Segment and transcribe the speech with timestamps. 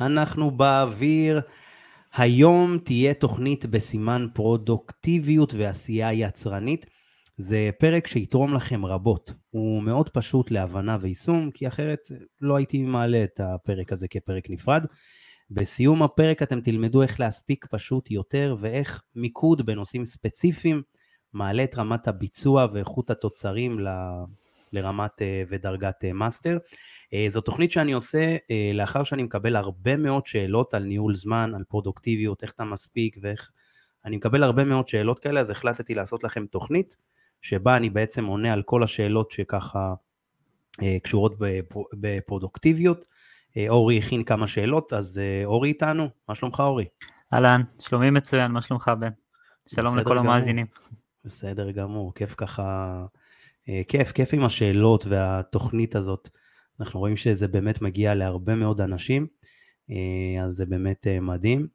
[0.00, 1.40] אנחנו באוויר.
[2.14, 6.86] היום תהיה תוכנית בסימן פרודוקטיביות ועשייה יצרנית.
[7.36, 9.32] זה פרק שיתרום לכם רבות.
[9.50, 11.98] הוא מאוד פשוט להבנה ויישום, כי אחרת
[12.40, 14.84] לא הייתי מעלה את הפרק הזה כפרק נפרד.
[15.50, 20.82] בסיום הפרק אתם תלמדו איך להספיק פשוט יותר ואיך מיקוד בנושאים ספציפיים
[21.32, 23.88] מעלה את רמת הביצוע ואיכות התוצרים ל...
[24.72, 26.52] לרמת אה, ודרגת אה, מאסטר.
[26.52, 26.58] אה,
[27.28, 28.36] זו תוכנית שאני עושה
[28.74, 33.50] לאחר שאני מקבל הרבה מאוד שאלות על ניהול זמן, על פרודוקטיביות, איך אתה מספיק ואיך...
[34.04, 36.96] אני מקבל הרבה מאוד שאלות כאלה, אז החלטתי לעשות לכם תוכנית
[37.42, 39.94] שבה אני בעצם עונה על כל השאלות שככה
[41.02, 41.34] קשורות
[41.92, 43.08] בפרודוקטיביות.
[43.68, 46.84] אורי הכין כמה שאלות, אז אורי איתנו, מה שלומך אורי?
[47.32, 49.08] אהלן, שלומי מצוין, מה שלומך בן?
[49.66, 50.32] שלום לכל גמור.
[50.32, 50.66] המאזינים.
[51.24, 53.06] בסדר גמור, כיף ככה,
[53.68, 56.28] אה, כיף, כיף עם השאלות והתוכנית הזאת.
[56.80, 59.26] אנחנו רואים שזה באמת מגיע להרבה מאוד אנשים,
[59.90, 61.66] אה, אז זה באמת אה, מדהים.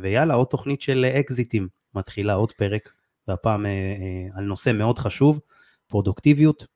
[0.00, 2.92] ויאללה, עוד תוכנית של אקזיטים, מתחילה עוד פרק,
[3.28, 3.66] והפעם
[4.34, 5.40] על נושא מאוד חשוב,
[5.88, 6.66] פרודוקטיביות.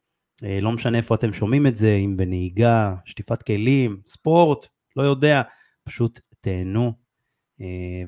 [0.42, 5.42] לא משנה איפה אתם שומעים את זה, אם בנהיגה, שטיפת כלים, ספורט, לא יודע,
[5.84, 6.92] פשוט תהנו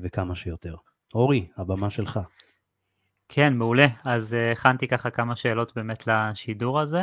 [0.01, 0.75] וכמה שיותר.
[1.13, 2.19] אורי, הבמה שלך.
[3.29, 3.87] כן, מעולה.
[4.03, 7.01] אז הכנתי ככה כמה שאלות באמת לשידור הזה,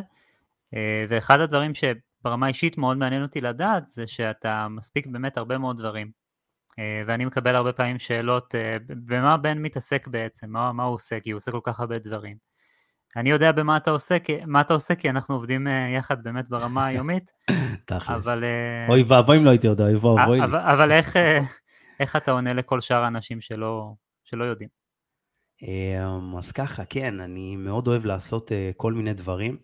[1.08, 1.74] ואחד הדברים
[2.20, 6.10] שברמה אישית מאוד מעניין אותי לדעת זה שאתה מספיק באמת הרבה מאוד דברים.
[6.70, 11.20] Uh, ואני מקבל הרבה פעמים שאלות, uh, במה בן מתעסק בעצם, מה, מה הוא עושה,
[11.20, 12.36] כי הוא עושה כל כך הרבה דברים.
[13.16, 16.48] אני יודע במה אתה עושה, כי, מה אתה עושה, כי אנחנו עובדים uh, יחד באמת
[16.48, 17.30] ברמה היומית.
[17.86, 18.26] תכלס.
[18.26, 18.44] אבל...
[18.88, 20.44] אוי ואבוי אם לא הייתי יודע, אוי ואבוי.
[20.44, 21.16] אבל, אבל איך,
[22.00, 24.68] איך אתה עונה לכל שאר האנשים שלא, שלא יודעים?
[26.38, 29.56] אז ככה, כן, אני מאוד אוהב לעשות אה, כל מיני דברים.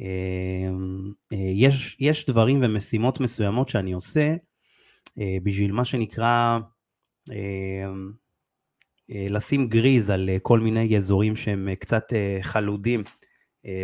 [0.00, 4.34] אמ, אה, יש, יש דברים ומשימות מסוימות שאני עושה
[5.18, 6.58] אה, בשביל מה שנקרא
[7.32, 8.12] אמ,
[9.08, 12.04] לשים גריז על כל מיני אזורים שהם קצת
[12.42, 13.02] חלודים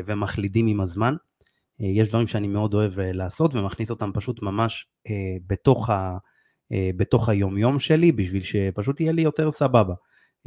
[0.06, 1.14] ומחלידים עם הזמן.
[1.78, 4.86] יש דברים שאני מאוד אוהב לעשות ומכניס אותם פשוט ממש
[5.46, 6.16] בתוך, ה,
[6.96, 9.94] בתוך היומיום שלי בשביל שפשוט יהיה לי יותר סבבה.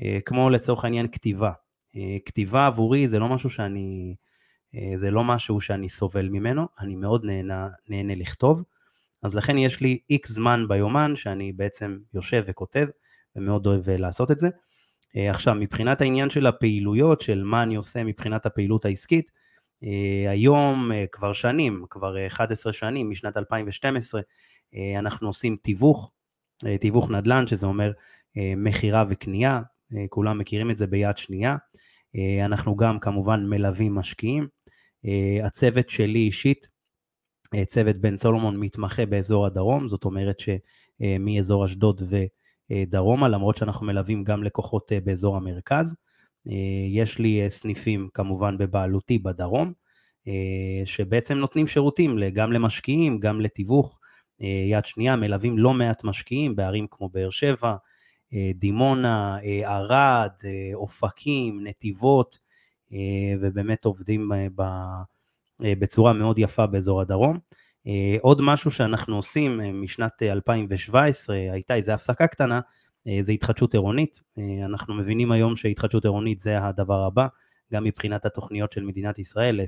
[0.04, 1.52] אה, כמו לצורך העניין כתיבה.
[1.96, 4.16] אה, כתיבה עבורי זה לא משהו שאני, אה,
[4.96, 8.64] זה לא משהו שאני סובל ממנו, אני מאוד נהנה, נהנה לכתוב,
[9.24, 12.88] אז לכן יש לי איקס זמן ביומן שאני בעצם יושב וכותב,
[13.36, 14.50] ומאוד אוהב לעשות את זה.
[15.16, 19.32] עכשיו, מבחינת העניין של הפעילויות, של מה אני עושה מבחינת הפעילות העסקית,
[20.30, 24.22] היום כבר שנים, כבר 11 שנים, משנת 2012,
[25.00, 26.12] אנחנו עושים תיווך,
[26.80, 27.92] תיווך נדל"ן, שזה אומר
[28.36, 29.62] מכירה וקנייה,
[29.94, 31.56] אה, כולם מכירים את זה ביד שנייה.
[32.16, 34.48] אה, אנחנו גם כמובן מלווים משקיעים.
[35.06, 36.68] אה, הצוות שלי אישית,
[37.66, 42.02] צוות בן סולומון מתמחה באזור הדרום, זאת אומרת שמאזור אשדוד
[42.72, 45.96] ודרומה, למרות שאנחנו מלווים גם לקוחות באזור המרכז.
[46.90, 49.74] יש לי סניפים כמובן בבעלותי בדרום,
[50.86, 54.00] שבעצם נותנים שירותים גם למשקיעים, גם לתיווך.
[54.72, 57.76] יד שנייה, מלווים לא מעט משקיעים בערים כמו באר שבע,
[58.34, 62.40] אה, דימונה, אה, ערד, אה, אופקים, נתיבות,
[63.42, 64.32] ובאמת עובדים
[65.62, 67.40] בצורה מאוד יפה באזור הדרום.
[68.22, 72.60] עוד משהו שאנחנו עושים משנת 2017, הייתה איזו הפסקה קטנה,
[73.22, 74.22] זה התחדשות עירונית.
[74.66, 77.28] אנחנו מבינים היום שהתחדשות עירונית זה הדבר הבא,
[77.74, 79.62] גם מבחינת התוכניות של מדינת ישראל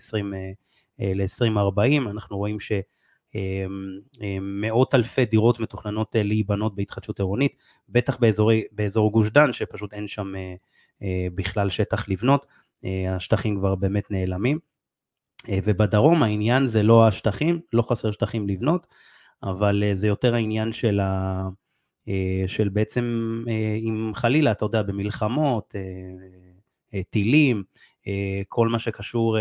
[0.99, 2.72] ל-2040, אנחנו רואים ש...
[4.41, 7.55] מאות אלפי דירות מתוכננות אה, להיבנות בהתחדשות עירונית,
[7.89, 10.55] בטח באזורי, באזור גוש דן שפשוט אין שם אה,
[11.01, 12.45] אה, בכלל שטח לבנות,
[13.10, 14.60] השטחים כבר באמת נעלמים.
[15.52, 18.88] ובדרום העניין זה לא השטחים, לא חסר שטחים לבנות,
[19.44, 21.44] אבל זה יותר העניין של, ה,
[22.48, 23.44] של בעצם
[23.82, 25.76] אם חלילה, אתה יודע, במלחמות,
[27.10, 27.64] טילים,
[28.48, 29.38] כל מה שקשור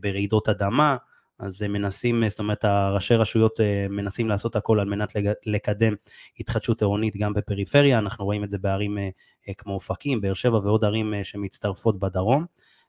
[0.00, 0.96] ברעידות אדמה,
[1.38, 5.12] אז מנסים, זאת אומרת, הראשי רשויות אה, מנסים לעשות הכל על מנת
[5.46, 5.94] לקדם
[6.40, 9.08] התחדשות עירונית גם בפריפריה, אנחנו רואים את זה בערים אה,
[9.48, 12.46] אה, כמו אופקים, באר שבע ועוד ערים שמצטרפות בדרום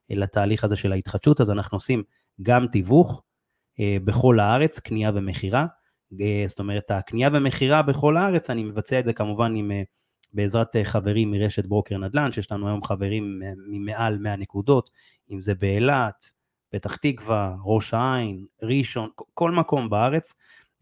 [0.10, 2.04] לתהליך הזה של ההתחדשות, אז אנחנו עושים
[2.42, 3.24] גם תיווך
[3.80, 5.66] בכל הארץ, קנייה ומכירה,
[6.48, 9.72] זאת אומרת, הקנייה ומכירה בכל הארץ, אני מבצע את זה כמובן עם,
[10.34, 14.90] בעזרת חברים מרשת ברוקר נדל"ן, שיש לנו היום חברים ממעל 100 נקודות,
[15.32, 16.30] אם זה באילת,
[16.70, 20.34] פתח תקווה, ראש העין, ראשון, כל מקום בארץ,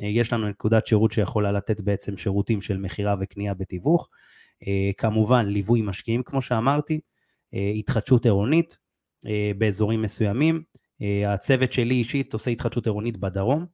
[0.03, 4.09] אה, יש לנו נקודת שירות שיכולה לתת בעצם שירותים של מכירה וקנייה בתיווך.
[4.67, 6.99] אה, כמובן, ליווי משקיעים, כמו שאמרתי,
[7.53, 8.77] אה, התחדשות עירונית
[9.57, 10.63] באזורים מסוימים.
[11.25, 13.65] הצוות שלי אישית עושה התחדשות עירונית בדרום.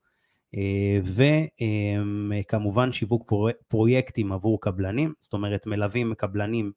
[1.03, 3.33] וכמובן שיווק
[3.67, 6.71] פרויקטים עבור קבלנים, זאת אומרת מלווים קבלנים,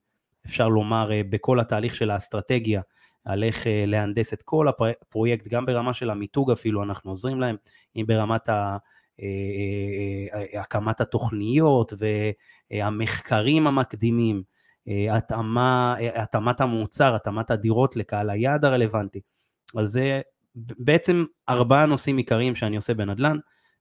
[0.47, 2.81] אפשר לומר בכל התהליך של האסטרטגיה,
[3.27, 7.57] על איך להנדס את כל הפרויקט, גם ברמה של המיתוג אפילו, אנחנו עוזרים להם,
[7.97, 8.77] אם ברמת ה...
[10.61, 11.93] הקמת התוכניות
[12.71, 14.43] והמחקרים המקדימים,
[15.11, 19.21] התאמה, התאמת המוצר, התאמת הדירות לקהל היעד הרלוונטי.
[19.77, 20.21] אז זה
[20.55, 23.39] בעצם ארבעה נושאים עיקריים שאני עושה בנדל"ן.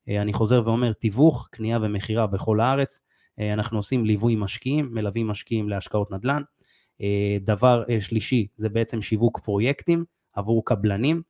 [0.09, 3.01] אני חוזר ואומר, תיווך, קנייה ומכירה בכל הארץ.
[3.53, 6.41] אנחנו עושים ליווי משקיעים, מלווים משקיעים להשקעות נדל"ן.
[7.42, 11.21] דבר שלישי זה בעצם שיווק פרויקטים עבור קבלנים.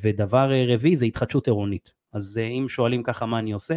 [0.00, 1.92] ודבר רביעי זה התחדשות עירונית.
[2.12, 3.74] אז אם שואלים ככה מה אני עושה,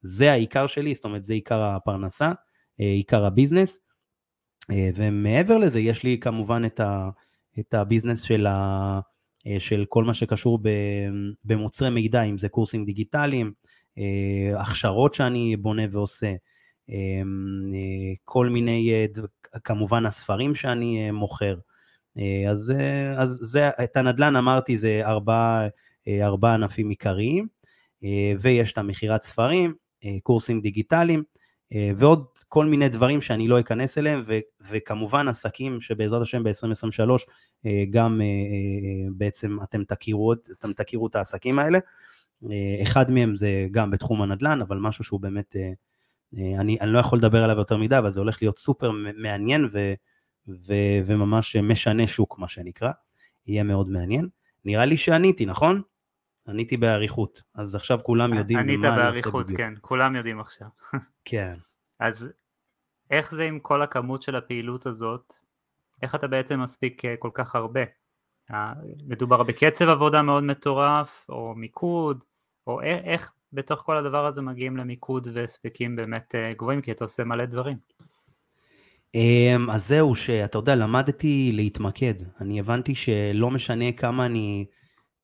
[0.00, 2.32] זה העיקר שלי, זאת אומרת זה עיקר הפרנסה,
[2.78, 3.80] עיקר ה business.
[4.94, 7.10] ומעבר לזה יש לי כמובן את, ה,
[7.58, 9.00] את ה business של, ה,
[9.58, 10.58] של כל מה שקשור
[11.44, 13.52] במוצרי מידע, אם זה קורסים דיגיטליים,
[14.56, 16.34] הכשרות שאני בונה ועושה,
[18.24, 19.06] כל מיני,
[19.64, 21.58] כמובן הספרים שאני מוכר.
[22.50, 22.72] אז,
[23.16, 25.66] אז זה, את הנדל"ן אמרתי זה ארבעה
[26.08, 27.46] ארבע ענפים עיקריים,
[28.40, 29.74] ויש את המכירת ספרים,
[30.22, 31.22] קורסים דיגיטליים,
[31.96, 34.38] ועוד כל מיני דברים שאני לא אכנס אליהם, ו,
[34.70, 37.10] וכמובן עסקים שבעזרת השם ב-2023
[37.66, 41.78] אה, גם אה, אה, בעצם אתם תכירו, אתם תכירו את העסקים האלה.
[42.82, 45.56] אחד מהם זה גם בתחום הנדל"ן, אבל משהו שהוא באמת,
[46.34, 49.92] אני, אני לא יכול לדבר עליו יותר מדי, אבל זה הולך להיות סופר מעניין ו,
[50.48, 50.74] ו,
[51.06, 52.90] וממש משנה שוק, מה שנקרא.
[53.46, 54.28] יהיה מאוד מעניין.
[54.64, 55.82] נראה לי שעניתי, נכון?
[56.48, 59.00] עניתי באריכות, אז עכשיו כולם יודעים במה אני עושה בדיוק.
[59.00, 60.68] ענית באריכות, כן, כולם יודעים עכשיו.
[61.24, 61.54] כן.
[62.00, 62.28] אז
[63.10, 65.34] איך זה עם כל הכמות של הפעילות הזאת,
[66.02, 67.80] איך אתה בעצם מספיק אה, כל כך הרבה?
[68.50, 68.72] אה,
[69.06, 72.24] מדובר בקצב עבודה מאוד מטורף, או מיקוד,
[72.66, 77.24] או איך בתוך כל הדבר הזה מגיעים למיקוד והספקים באמת אה, גבוהים, כי אתה עושה
[77.24, 77.76] מלא דברים.
[79.14, 82.14] אמ, אז זהו, שאתה יודע, למדתי להתמקד.
[82.40, 84.66] אני הבנתי שלא משנה כמה אני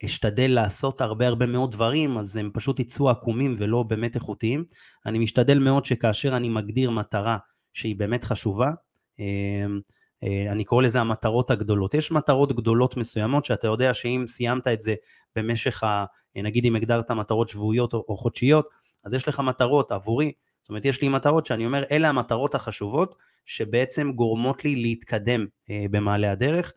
[0.04, 4.64] אשתדל לעשות הרבה הרבה מאוד דברים, אז הם פשוט יצאו עקומים ולא באמת איכותיים.
[5.06, 7.38] אני משתדל מאוד שכאשר אני מגדיר מטרה
[7.72, 8.70] שהיא באמת חשובה,
[9.18, 9.80] אמ,
[10.24, 11.94] אה, אני קורא לזה המטרות הגדולות.
[11.94, 14.94] יש מטרות גדולות מסוימות שאתה יודע שאם סיימת את זה
[15.36, 16.04] במשך, ה,
[16.42, 18.68] נגיד אם הגדרת מטרות שבועיות או, חודשיות,
[19.04, 20.32] אז יש לך מטרות עבורי,
[20.62, 23.14] זאת אומרת יש לי מטרות שאני אומר אלה המטרות החשובות
[23.46, 26.72] שבעצם גורמות לי להתקדם אה, במעלה הדרך,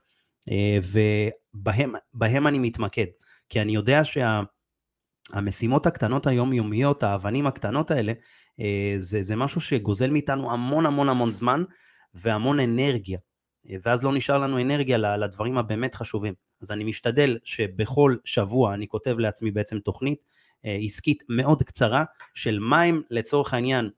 [0.51, 0.79] אה,
[1.53, 3.05] ובהם אני מתמקד,
[3.49, 8.13] כי אני יודע שהמשימות שה, הקטנות היומיומיות, האבנים הקטנות האלה,
[8.59, 11.63] אה, זה, זה משהו שגוזל מאיתנו המון המון המון זמן
[12.13, 13.19] והמון אנרגיה,
[13.83, 16.33] ואז לא נשאר לנו אנרגיה לדברים הבאמת חשובים.
[16.61, 20.19] אז אני משתדל שבכל שבוע אני כותב לעצמי בעצם תוכנית
[20.63, 22.03] עסקית מאוד קצרה
[22.33, 23.89] של מים לצורך העניין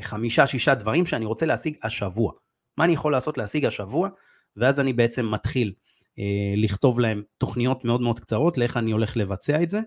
[0.00, 2.32] חמישה שישה דברים שאני רוצה להשיג השבוע.
[2.78, 4.08] מה אני יכול לעשות להשיג השבוע
[4.56, 5.72] ואז אני בעצם מתחיל
[6.18, 9.80] אה, לכתוב להם תוכניות מאוד מאוד קצרות לאיך אני הולך לבצע את זה,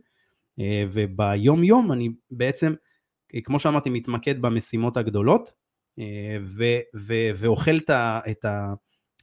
[0.60, 2.74] אה, וביום יום אני בעצם,
[3.36, 5.54] אה, כמו שאמרתי, מתמקד במשימות הגדולות, אה,
[6.58, 6.64] ו,
[6.96, 8.74] ו, ואוכל את, ה, את, ה,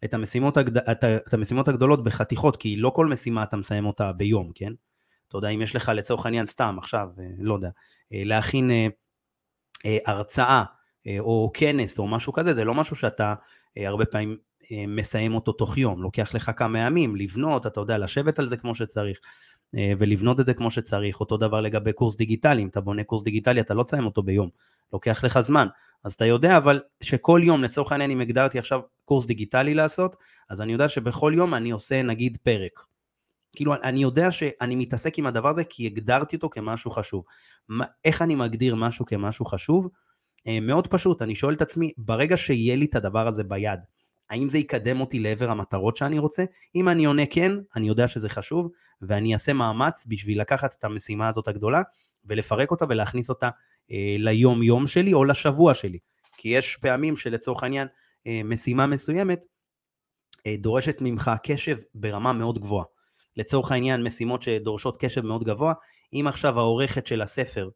[0.05, 3.87] את, המשימות הגד, את, ה, את המשימות הגדולות בחתיכות, כי לא כל משימה אתה מסיים
[3.87, 4.73] אותה ביום, כן?
[5.29, 7.71] אתה יודע, אם יש לך לצורך העניין סתם עכשיו, אה, לא יודע,
[8.13, 8.87] אה, להכין אה,
[9.87, 10.65] אה, הרצאה
[11.07, 13.35] אה, או כנס או משהו כזה, זה לא משהו שאתה
[13.79, 14.37] אה, הרבה פעמים
[14.73, 18.57] אה, מסיים אותו תוך יום, לוקח לך כמה ימים לבנות, אתה יודע, לשבת על זה
[18.57, 19.19] כמו שצריך
[19.77, 23.23] אה, ולבנות את זה כמו שצריך, אותו דבר לגבי קורס דיגיטלי, אם אתה בונה קורס
[23.23, 24.49] דיגיטלי אתה לא תסיים אותו ביום,
[24.93, 25.67] לוקח לך זמן,
[26.05, 30.17] אז אתה יודע אבל שכל יום, לצורך העניין אם הגדרתי עכשיו קורס דיגיטלי לעשות,
[30.51, 32.81] אז אני יודע שבכל יום אני עושה נגיד פרק,
[33.57, 37.25] כאילו אני יודע שאני מתעסק עם הדבר הזה כי הגדרתי אותו כמשהו חשוב.
[37.69, 39.89] מה, איך אני מגדיר משהו כמשהו חשוב?
[40.47, 43.81] אה, מאוד פשוט, אני שואל את עצמי, ברגע שיהיה לי את הדבר הזה ביד,
[44.31, 46.45] האם זה יקדם אותי לעבר המטרות שאני רוצה?
[46.75, 48.71] אם אני עונה כן, אני יודע שזה חשוב,
[49.03, 51.83] ואני אעשה מאמץ בשביל לקחת את המשימה הזאת הגדולה,
[52.25, 53.51] ולפרק אותה ולהכניס אותה
[54.19, 55.99] ליום יום שלי או לשבוע שלי.
[56.37, 57.89] כי יש פעמים שלצורך העניין
[58.27, 59.47] אה, משימה מסוימת
[60.47, 62.85] אה, דורשת ממך קשב ברמה מאוד גבוהה.
[63.37, 65.75] לצורך העניין משימות שדורשות קשב מאוד גבוה,
[66.13, 67.69] אם עכשיו העורכת של הספר,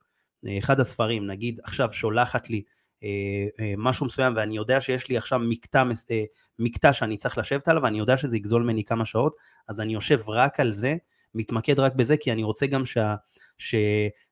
[0.46, 2.62] אה, אחד הספרים, נגיד עכשיו שולחת לי
[3.04, 6.24] אה, אה, משהו מסוים ואני יודע שיש לי עכשיו מקטע, אה,
[6.58, 9.36] מקטע שאני צריך לשבת עליו ואני יודע שזה יגזול ממני כמה שעות,
[9.68, 10.96] אז אני יושב רק על זה,
[11.34, 13.14] מתמקד רק בזה, כי אני רוצה גם שה,
[13.58, 13.74] ש,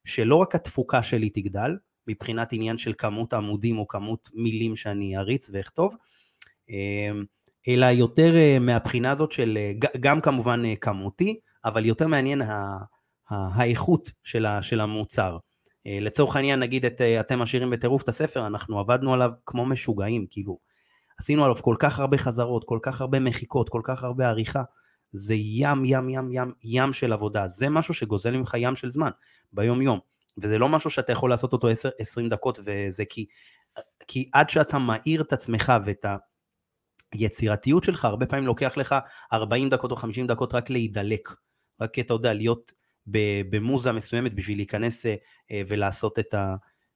[0.09, 5.51] שלא רק התפוקה שלי תגדל, מבחינת עניין של כמות עמודים או כמות מילים שאני אריץ
[5.53, 5.95] ואכתוב,
[7.69, 9.59] אלא יותר מהבחינה הזאת של,
[10.01, 12.43] גם כמובן כמותי, אבל יותר מעניין
[13.31, 14.11] האיכות
[14.63, 15.39] של המוצר.
[15.87, 19.67] אה, לצורך העניין, נגיד את אה, אתם עשירים בטירוף את הספר, אנחנו עבדנו עליו כמו
[19.67, 20.59] משוגעים, כאילו,
[21.19, 24.63] עשינו עליו כל כך הרבה חזרות, כל כך הרבה מחיקות, כל כך הרבה עריכה,
[25.13, 29.11] זה ים ים ים ים ים של עבודה, זה משהו שגוזל ממך ים של זמן,
[29.53, 29.99] ביום יום,
[30.39, 31.73] וזה לא משהו שאתה יכול לעשות אותו 10-20
[32.31, 33.27] דקות, וזה כי,
[34.09, 36.07] כי עד שאתה מאיר את עצמך ואת
[37.13, 38.95] היצירתיות שלך, הרבה פעמים לוקח לך
[39.33, 41.29] 40 דקות או 50 דקות רק להידלק,
[41.81, 42.73] רק אתה יודע, להיות
[43.51, 46.55] במוזה מסוימת בשביל להיכנס אה, ולעשות את, ה,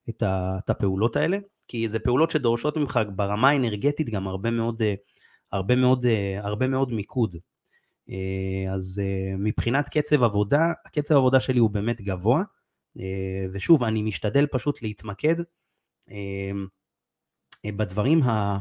[0.08, 1.38] את, ה, את הפעולות האלה,
[1.68, 4.94] כי זה פעולות שדורשות ממך ברמה האנרגטית גם הרבה מאוד, אה,
[5.52, 7.36] הרבה מאוד, אה, הרבה מאוד מיקוד.
[8.72, 9.02] אז
[9.38, 12.42] מבחינת קצב עבודה, הקצב העבודה שלי הוא באמת גבוה,
[13.52, 15.36] ושוב, אני משתדל פשוט להתמקד
[17.66, 18.58] בדברים, ה,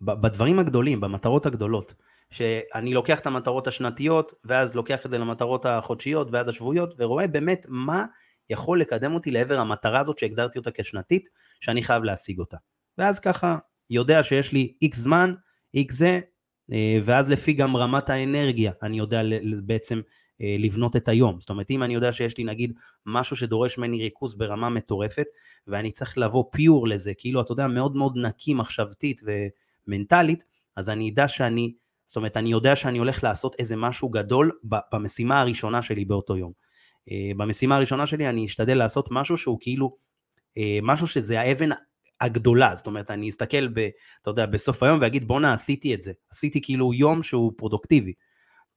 [0.00, 1.94] בדברים הגדולים, במטרות הגדולות.
[2.30, 7.66] שאני לוקח את המטרות השנתיות, ואז לוקח את זה למטרות החודשיות, ואז השבועיות, ורואה באמת
[7.68, 8.06] מה
[8.50, 11.28] יכול לקדם אותי לעבר המטרה הזאת שהגדרתי אותה כשנתית,
[11.60, 12.56] שאני חייב להשיג אותה.
[12.98, 13.58] ואז ככה,
[13.90, 15.34] יודע שיש לי איקס זמן,
[15.74, 16.20] איקס זה, אה,
[17.04, 19.22] ואז לפי גם רמת האנרגיה, אני יודע
[19.62, 20.00] בעצם
[20.40, 21.40] אה, לבנות את היום.
[21.40, 22.72] זאת אומרת, אם אני יודע שיש לי נגיד
[23.06, 25.26] משהו שדורש ממני ריכוז ברמה מטורפת,
[25.66, 29.20] ואני צריך לבוא פיור לזה, כאילו, אתה יודע, מאוד מאוד נקי מחשבתית
[29.86, 30.44] ומנטלית,
[30.76, 31.72] אז אני אדע שאני
[32.06, 34.50] זאת אומרת, אני יודע שאני הולך לעשות איזה משהו גדול
[34.92, 36.52] במשימה הראשונה שלי באותו יום.
[37.10, 39.96] אה, במשימה הראשונה שלי אני אשתדל לעשות משהו שהוא כאילו,
[40.58, 41.68] אה, משהו שזה האבן
[42.20, 43.88] הגדולה, זאת אומרת, אני אסתכל, ב,
[44.22, 46.12] אתה יודע, בסוף היום ואגיד, בואנה, עשיתי את זה.
[46.30, 48.12] עשיתי כאילו יום שהוא פרודוקטיבי.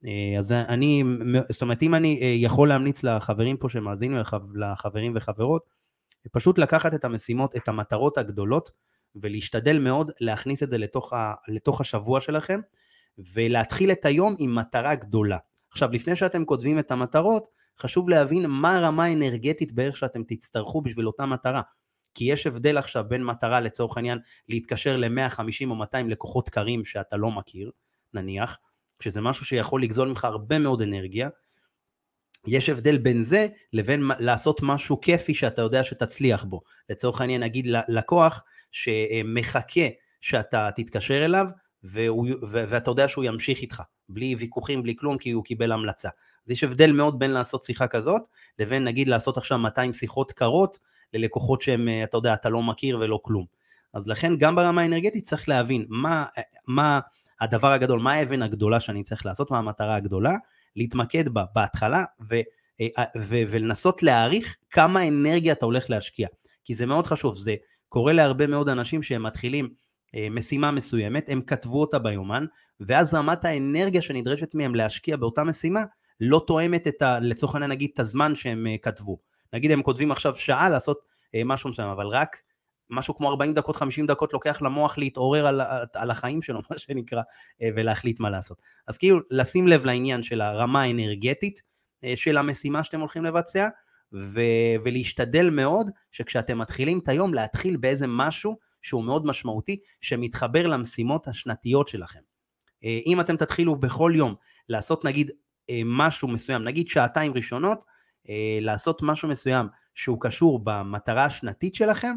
[0.06, 1.04] אה, אז אני,
[1.50, 4.18] זאת אומרת, אם אני יכול להמליץ לחברים פה שמאזינים,
[4.56, 5.80] לחברים וחברות,
[6.32, 8.72] פשוט לקחת את המשימות, את המטרות הגדולות,
[9.16, 12.60] ולהשתדל מאוד להכניס את זה לתוך, ה, לתוך השבוע שלכם,
[13.34, 15.38] ולהתחיל את היום עם מטרה גדולה.
[15.72, 17.48] עכשיו, לפני שאתם כותבים את המטרות,
[17.80, 21.62] חשוב להבין מה הרמה האנרגטית בערך שאתם תצטרכו בשביל אותה מטרה.
[22.20, 27.18] כי יש הבדל עכשיו בין מטרה לצורך העניין להתקשר ל-150 או 200 לקוחות קרים שאתה
[27.18, 27.72] לא מכיר,
[28.14, 28.58] נניח,
[29.00, 31.30] שזה משהו שיכול לגזול ממך הרבה מאוד אנרגיה.
[32.48, 36.62] יש הבדל בין זה לבין לעשות משהו כיפי שאתה יודע שתצליח בו.
[36.90, 39.88] לצורך העניין נגיד לקוח שמחכה
[40.22, 41.48] שאתה תתקשר אליו
[41.84, 46.10] ואתה יודע שהוא ימשיך איתך, בלי ויכוחים, בלי כלום, כי הוא קיבל המלצה.
[46.46, 48.22] אז יש הבדל מאוד בין לעשות שיחה כזאת,
[48.60, 50.78] לבין נגיד לעשות עכשיו 200 שיחות קרות
[51.14, 53.46] ללקוחות שהם, אתה יודע, אתה לא מכיר ולא כלום.
[53.94, 56.26] אז לכן גם ברמה האנרגטית צריך להבין מה,
[56.68, 57.00] מה
[57.42, 60.36] הדבר הגדול, מה האבן הגדולה שאני צריך לעשות, מה המטרה הגדולה,
[60.76, 62.36] להתמקד בה בהתחלה ו,
[62.82, 62.86] ו,
[63.18, 66.28] ו, ולנסות להעריך כמה אנרגיה אתה הולך להשקיע.
[66.66, 67.56] כי זה מאוד חשוב, זה
[67.90, 69.70] קורה להרבה מאוד אנשים שהם מתחילים
[70.16, 72.46] אה, משימה מסוימת, הם כתבו אותה ביומן,
[72.80, 75.84] ואז רמת האנרגיה שנדרשת מהם להשקיע באותה משימה
[76.20, 79.18] לא תואמת את ה, לצורך העניין נגיד את הזמן שהם אה, כתבו.
[79.54, 81.00] נגיד הם כותבים עכשיו שעה לעשות
[81.36, 82.38] אה, משהו מסוים, אבל רק
[82.90, 85.62] משהו כמו 40 דקות, 50 דקות לוקח למוח להתעורר על,
[85.94, 87.22] על החיים שלו, מה שנקרא,
[87.76, 88.62] ולהחליט מה לעשות.
[88.88, 91.62] אז כאילו לשים לב לעניין של הרמה האנרגטית
[92.16, 93.68] של המשימה שאתם הולכים לבצע,
[94.14, 94.42] ו,
[94.86, 101.88] ולהשתדל מאוד שכשאתם מתחילים את היום להתחיל באיזה משהו שהוא מאוד משמעותי, שמתחבר למשימות השנתיות
[101.88, 102.20] שלכם.
[102.84, 104.36] אה, אם אתם תתחילו בכל יום
[104.70, 105.32] לעשות נגיד
[105.70, 107.86] אה, משהו מסוים, נגיד שעתיים ראשונות, אה,
[108.62, 112.16] לעשות משהו מסוים שהוא קשור במטרה השנתית שלכם,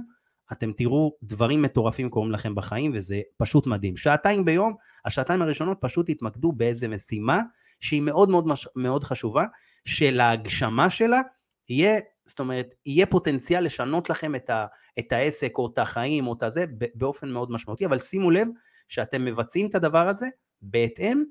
[0.52, 3.96] אתם תראו דברים מטורפים קורים לכם בחיים וזה פשוט מדהים.
[3.96, 7.40] שעתיים ביום, השעתיים הראשונות פשוט תתמקדו באיזה משימה
[7.80, 9.44] שהיא מאוד מאוד, מאוד חשובה,
[9.84, 11.20] שלהגשמה שלה
[11.68, 14.66] יהיה זאת אומרת, יהיה פוטנציאל לשנות לכם את, ה,
[14.98, 16.64] את העסק או את החיים או את הזה
[16.94, 18.48] באופן מאוד משמעותי, אבל שימו לב
[18.88, 20.26] שאתם מבצעים את הדבר הזה
[20.62, 21.24] בהתאם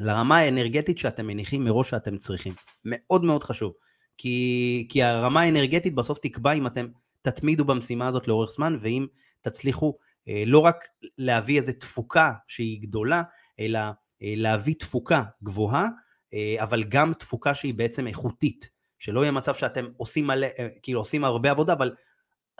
[0.00, 2.52] לרמה האנרגטית שאתם מניחים מראש שאתם צריכים.
[2.84, 3.72] מאוד מאוד חשוב,
[4.22, 6.86] כי, כי הרמה האנרגטית בסוף תקבע אם אתם
[7.22, 9.06] תתמידו במשימה הזאת לאורך זמן, ואם
[9.40, 9.94] תצליחו
[10.28, 10.84] אה, לא רק
[11.18, 13.22] להביא איזו תפוקה שהיא גדולה,
[13.60, 15.88] אלא אה, להביא תפוקה גבוהה,
[16.34, 18.70] אה, אבל גם תפוקה שהיא בעצם איכותית.
[18.98, 20.48] שלא יהיה מצב שאתם עושים מלא,
[20.82, 21.94] כאילו עושים הרבה עבודה, אבל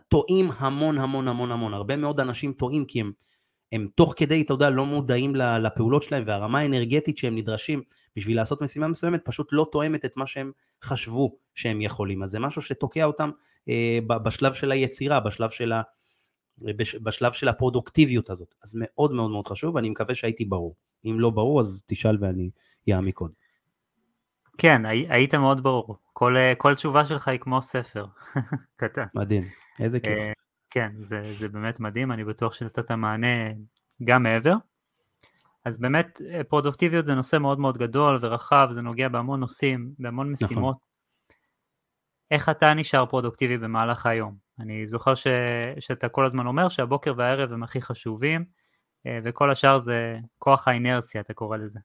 [0.09, 1.75] טועים המון המון המון המון.
[1.75, 3.13] הרבה מאוד אנשים טועים כי הם,
[3.73, 7.83] הם תוך כדי, אתה יודע, לא מודעים לפעולות שלהם, והרמה האנרגטית שהם נדרשים
[8.17, 10.53] בשביל לעשות משימה מסוימת פשוט לא תואמת את מה שהם
[10.83, 12.23] חשבו שהם יכולים.
[12.23, 13.31] אז זה משהו שתוקע אותם
[13.69, 15.83] אה, בשלב של היצירה, בשלב של, ה,
[17.03, 18.55] בשלב של הפרודוקטיביות הזאת.
[18.65, 20.77] אז מאוד מאוד מאוד חשוב, ואני מקווה שהייתי ברור.
[21.05, 22.51] אם לא ברור, אז תשאל ואני
[22.93, 23.33] אעמיק עוד.
[24.59, 25.97] כן, היית מאוד ברור.
[26.13, 28.07] כל, כל תשובה שלך היא כמו ספר.
[28.77, 29.05] קטן.
[29.15, 29.43] מדהים,
[29.81, 30.13] איזה כיף.
[30.13, 30.33] אה,
[30.71, 33.53] כן, זה, זה באמת מדהים, אני בטוח שנתת מענה
[34.05, 34.55] גם מעבר.
[35.65, 40.47] אז באמת פרודוקטיביות זה נושא מאוד מאוד גדול ורחב, זה נוגע בהמון נושאים, בהמון נכון.
[40.47, 40.77] משימות.
[40.77, 40.91] נכון.
[42.31, 44.37] איך אתה נשאר פרודוקטיבי במהלך היום?
[44.61, 45.27] אני זוכר ש,
[45.79, 48.45] שאתה כל הזמן אומר שהבוקר והערב הם הכי חשובים,
[49.07, 51.79] אה, וכל השאר זה כוח האינרציה, אתה קורא לזה.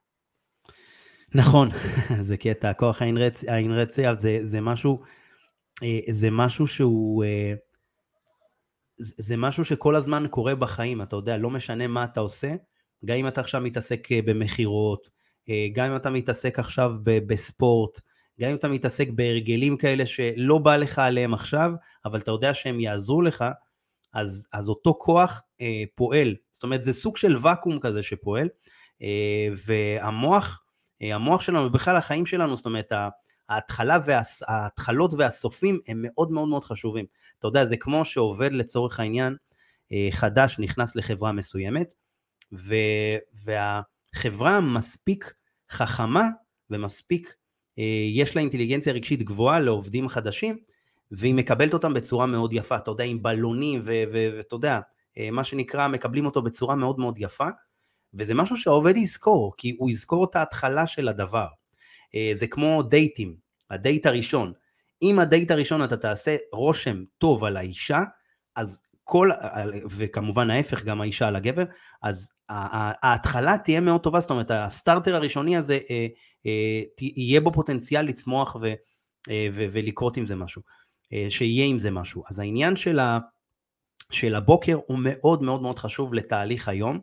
[1.36, 1.70] נכון,
[2.28, 3.02] זה קטע, כוח
[3.48, 5.04] האינרציה זה, זה משהו,
[5.84, 7.54] אה, זה משהו שהוא, אה,
[8.98, 12.56] זה משהו שכל הזמן קורה בחיים, אתה יודע, לא משנה מה אתה עושה,
[13.06, 15.10] גם אם אתה עכשיו מתעסק במכירות,
[15.74, 18.00] גם אם אתה מתעסק עכשיו בספורט,
[18.42, 21.72] גם אם אתה מתעסק בהרגלים כאלה שלא בא לך עליהם עכשיו,
[22.06, 23.46] אבל אתה יודע שהם יעזרו לך,
[24.14, 26.36] אז, אז אותו כוח אה, פועל.
[26.52, 28.50] זאת אומרת, זה סוג של ואקום כזה שפועל,
[29.02, 30.64] אה, והמוח,
[31.02, 32.92] אה, המוח שלנו, ובכלל החיים שלנו, זאת אומרת,
[33.50, 37.06] ההתחלה והס, ההתחלות והסופים הם מאוד מאוד מאוד חשובים.
[37.40, 39.36] אתה יודע, זה כמו שעובד לצורך העניין
[39.92, 41.94] אה, חדש נכנס לחברה מסוימת,
[42.54, 42.76] ו,
[43.46, 45.34] והחברה מספיק
[45.72, 46.30] חכמה
[46.70, 47.36] ומספיק
[47.80, 47.84] אה,
[48.14, 50.58] יש לה אינטליגנציה רגשית גבוהה לעובדים חדשים,
[51.12, 54.80] והיא מקבלת אותם בצורה מאוד יפה, אתה יודע, עם בלונים, ואתה יודע,
[55.18, 57.48] אה, מה שנקרא, מקבלים אותו בצורה מאוד מאוד יפה,
[58.14, 61.48] וזה משהו שהעובד יזכור, כי הוא יזכור את ההתחלה של הדבר.
[62.16, 63.36] אה, זה כמו דייטים,
[63.70, 64.54] הדייט הראשון.
[65.02, 68.04] אם הדייט הראשון אתה תעשה רושם טוב על האישה,
[68.56, 69.30] אז כל,
[69.90, 71.64] וכמובן ההפך, גם האישה על הגבר,
[72.04, 76.08] אז ההתחלה תהיה מאוד טובה, זאת אומרת, הסטארטר הראשוני הזה, אה,
[76.46, 78.74] אה, יהיה בו פוטנציאל לצמוח ו,
[79.30, 80.62] אה, ו, ולקרות עם זה משהו,
[81.30, 82.24] שיהיה עם זה משהו.
[82.30, 83.20] אז העניין של, ה,
[84.12, 87.00] של הבוקר הוא מאוד מאוד מאוד חשוב לתהליך היום.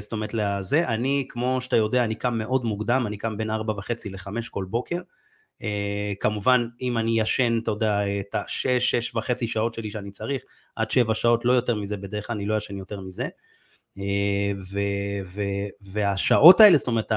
[0.00, 3.72] זאת אומרת לזה, אני כמו שאתה יודע, אני קם מאוד מוקדם, אני קם בין ארבע
[3.72, 5.00] וחצי לחמש כל בוקר.
[6.20, 10.42] כמובן, אם אני ישן, אתה יודע, את השש, שש וחצי שעות שלי שאני צריך,
[10.76, 13.28] עד שבע שעות, לא יותר מזה, בדרך כלל אני לא ישן יותר מזה.
[14.70, 14.78] ו,
[15.34, 15.42] ו,
[15.80, 17.12] והשעות האלה, זאת אומרת,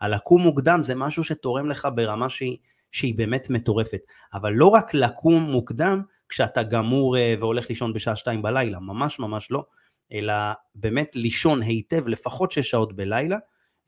[0.00, 2.56] הלקום מוקדם זה משהו שתורם לך ברמה שהיא,
[2.92, 4.00] שהיא באמת מטורפת.
[4.34, 9.50] אבל לא רק לקום מוקדם כשאתה גמור אה, והולך לישון בשעה שתיים בלילה, ממש ממש
[9.50, 9.64] לא,
[10.12, 10.34] אלא
[10.74, 13.38] באמת לישון היטב לפחות שש שעות בלילה,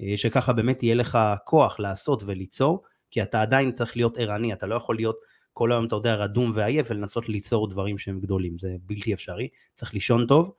[0.00, 4.66] אה, שככה באמת יהיה לך כוח לעשות וליצור, כי אתה עדיין צריך להיות ערני, אתה
[4.66, 5.16] לא יכול להיות
[5.52, 9.94] כל היום, אתה יודע, רדום ועייף ולנסות ליצור דברים שהם גדולים, זה בלתי אפשרי, צריך
[9.94, 10.54] לישון טוב,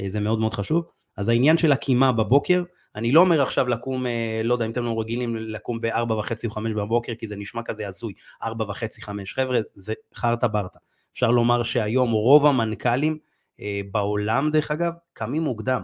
[0.00, 0.84] אה, זה מאוד מאוד חשוב.
[1.20, 2.62] אז העניין של הקימה בבוקר,
[2.96, 6.46] אני לא אומר עכשיו לקום, אה, לא יודע אם אתם לא רגילים לקום ב-4 וחצי
[6.46, 10.78] או 5 בבוקר, כי זה נשמע כזה הזוי, 4 וחצי, 5, חבר'ה, זה חרטה ברטה.
[11.12, 13.18] אפשר לומר שהיום רוב המנכ"לים
[13.60, 15.82] אה, בעולם, דרך אגב, קמים מוקדם.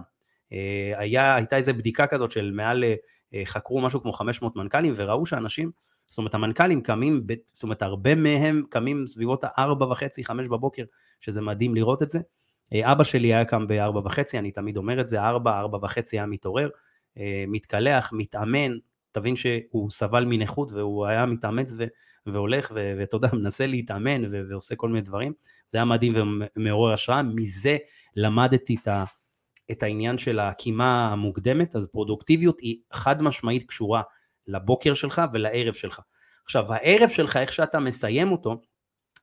[0.53, 2.85] אה, היה, הייתה איזו בדיקה כזאת של מעל,
[3.45, 5.71] חקרו משהו כמו 500 מנכ"לים, וראו שאנשים,
[6.07, 10.85] זאת אומרת המנכ"לים קמים, זאת אומרת הרבה מהם קמים סביבות ה-4 וחצי, 5 בבוקר,
[11.21, 12.19] שזה מדהים לראות את זה.
[12.73, 16.19] אה, אבא שלי היה קם ב-4 וחצי, אני תמיד אומר את זה, 4, 4 וחצי
[16.19, 16.69] היה מתעורר,
[17.19, 18.73] אה, מתקלח, מתאמן,
[19.13, 21.85] תבין שהוא סבל מנכות והוא היה מתאמץ ו-
[22.27, 25.33] והולך ואתה יודע, מנסה להתאמן ו- ועושה כל מיני דברים.
[25.69, 26.15] זה היה מדהים
[26.57, 27.77] ומעורר השראה, מזה
[28.17, 29.05] למדתי את, ה-
[29.71, 34.03] את העניין של הקימה המוקדמת, אז פרודוקטיביות היא חד משמעית קשורה
[34.47, 36.01] לבוקר שלך ולערב שלך.
[36.45, 38.61] עכשיו, הערב שלך, איך שאתה מסיים אותו,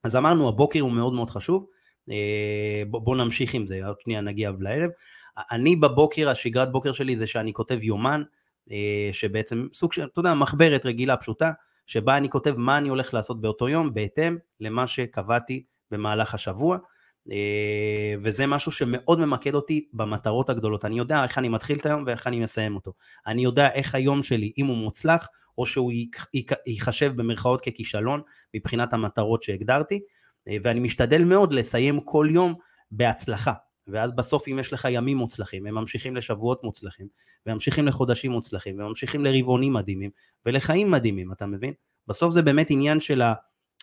[0.04, 1.68] אז אמרנו, הבוקר הוא מאוד מאוד חשוב,
[2.12, 4.90] אה, בוא, בוא נמשיך עם זה, עוד שנייה נגיע לערב.
[5.52, 8.24] אני בבוקר, השגרת בוקר שלי זה שאני כותב יומן,
[8.72, 11.52] אה, שבעצם סוג של, אתה יודע, מחברת רגילה פשוטה,
[11.86, 16.78] שבה אני כותב מה אני הולך לעשות באותו יום, בהתאם למה שקבעתי במהלך השבוע,
[17.32, 20.86] אה, וזה משהו שמאוד ממקד אותי במטרות הגדולות.
[20.86, 22.94] אני יודע איך אני מתחיל את היום ואיך אני מסיים אותו.
[23.28, 25.92] אני יודע איך היום שלי, אם הוא מוצלח, או שהוא
[26.66, 28.22] ייחשב במרכאות ככישלון
[28.54, 30.02] מבחינת המטרות שהגדרתי,
[30.64, 32.54] ואני משתדל מאוד לסיים כל יום
[32.92, 33.54] בהצלחה.
[33.88, 37.08] ואז בסוף אם יש לך ימים מוצלחים, הם ממשיכים לשבועות מוצלחים,
[37.46, 40.10] וממשיכים לחודשים מוצלחים, וממשיכים לרבעונים מדהימים,
[40.46, 41.74] ולחיים מדהימים, אתה מבין?
[42.08, 43.34] בסוף זה באמת עניין של ה...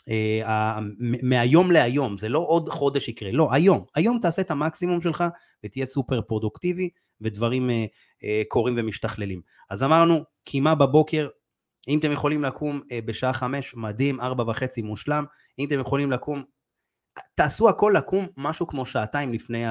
[0.08, 0.80] אה, ה...
[1.22, 5.24] מהיום להיום, זה לא עוד חודש יקרה, לא, היום, היום תעשה את המקסימום שלך
[5.64, 7.84] ותהיה סופר פרודוקטיבי ודברים אה,
[8.24, 9.40] אה, קורים ומשתכללים.
[9.70, 11.28] אז אמרנו, קימה בבוקר,
[11.88, 15.24] אם אתם יכולים לקום אה, בשעה חמש, מדהים, ארבע וחצי מושלם,
[15.58, 16.44] אם אתם יכולים לקום
[17.34, 19.64] תעשו הכל לקום משהו כמו שעתיים לפני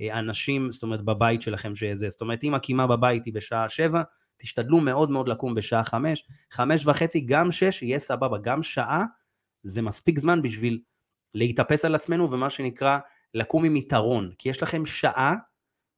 [0.00, 4.02] האנשים, זאת אומרת בבית שלכם שזה, זאת אומרת אם הקימה בבית היא בשעה שבע,
[4.38, 9.04] תשתדלו מאוד מאוד לקום בשעה חמש, חמש וחצי, גם שש, יהיה סבבה, גם שעה
[9.62, 10.80] זה מספיק זמן בשביל
[11.34, 12.98] להתאפס על עצמנו ומה שנקרא
[13.34, 15.34] לקום עם יתרון, כי יש לכם שעה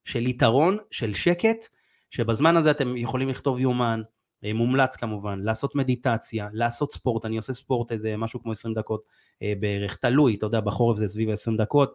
[0.05, 1.67] של יתרון, של שקט,
[2.11, 7.55] שבזמן הזה אתם יכולים לכתוב יומן, אה, מומלץ כמובן, לעשות מדיטציה, לעשות ספורט, אני עושה
[7.55, 9.03] ספורט איזה משהו כמו 20 דקות
[9.43, 11.95] אה, בערך, תלוי, אתה יודע, בחורף זה סביב 20 דקות,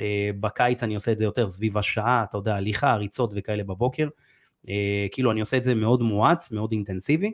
[0.00, 4.08] אה, בקיץ אני עושה את זה יותר סביב השעה, אתה יודע, הליכה, ריצות וכאלה בבוקר,
[5.12, 7.32] כאילו אני עושה את זה מאוד מואץ, מאוד אינטנסיבי,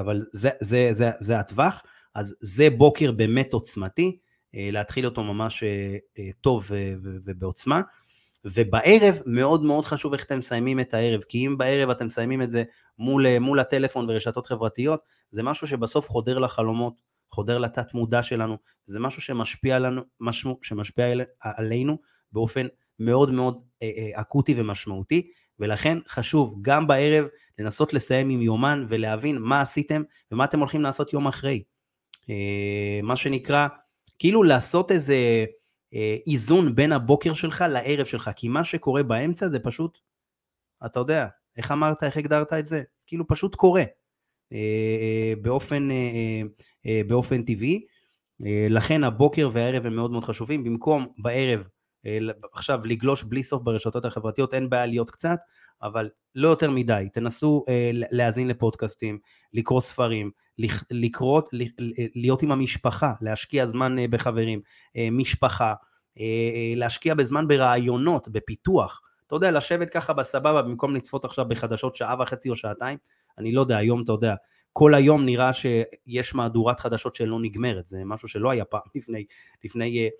[0.00, 1.82] אבל זה, זה, זה, זה הטווח.
[2.14, 4.18] אז זה בוקר באמת עוצמתי,
[4.54, 5.64] להתחיל אותו ממש
[6.40, 6.70] טוב
[7.24, 7.80] ובעוצמה.
[8.44, 12.50] ובערב מאוד מאוד חשוב איך אתם מסיימים את הערב, כי אם בערב אתם מסיימים את
[12.50, 12.64] זה
[12.98, 15.00] מול, מול הטלפון ורשתות חברתיות,
[15.30, 17.00] זה משהו שבסוף חודר לחלומות,
[17.30, 21.06] חודר לתת מודע שלנו, זה משהו שמשפיע, עלינו, משהו שמשפיע
[21.40, 21.98] עלינו
[22.32, 22.66] באופן
[22.98, 27.26] מאוד מאוד אה, אה, אקוטי ומשמעותי, ולכן חשוב גם בערב
[27.58, 31.62] לנסות לסיים עם יומן ולהבין מה עשיתם ומה אתם הולכים לעשות יום אחרי.
[32.30, 33.68] אה, מה שנקרא,
[34.18, 35.44] כאילו לעשות איזה
[36.26, 39.98] איזון בין הבוקר שלך לערב שלך, כי מה שקורה באמצע זה פשוט,
[40.86, 41.26] אתה יודע,
[41.56, 42.82] איך אמרת, איך הגדרת את זה?
[43.06, 43.84] כאילו פשוט קורה.
[45.42, 45.88] באופן,
[47.06, 47.86] באופן טבעי.
[48.70, 50.64] לכן הבוקר והערב הם מאוד מאוד חשובים.
[50.64, 51.62] במקום בערב
[52.06, 52.18] אה,
[52.52, 55.38] עכשיו לגלוש בלי סוף ברשתות החברתיות, אין בעיה להיות קצת,
[55.82, 59.18] אבל לא יותר מדי, תנסו אה, להאזין לפודקאסטים,
[59.52, 60.30] לקרוא ספרים,
[60.90, 61.42] לקרוא,
[62.14, 64.60] להיות עם המשפחה, להשקיע זמן אה, בחברים,
[65.12, 65.74] משפחה,
[66.76, 72.48] להשקיע בזמן ברעיונות, בפיתוח, אתה יודע, לשבת ככה בסבבה במקום לצפות עכשיו בחדשות שעה וחצי
[72.50, 72.98] או שעתיים,
[73.38, 74.34] אני לא יודע, היום אתה יודע,
[74.72, 79.24] כל היום נראה שיש מהדורת חדשות שלא נגמרת, זה משהו שלא היה פעם לפני,
[79.64, 80.10] לפני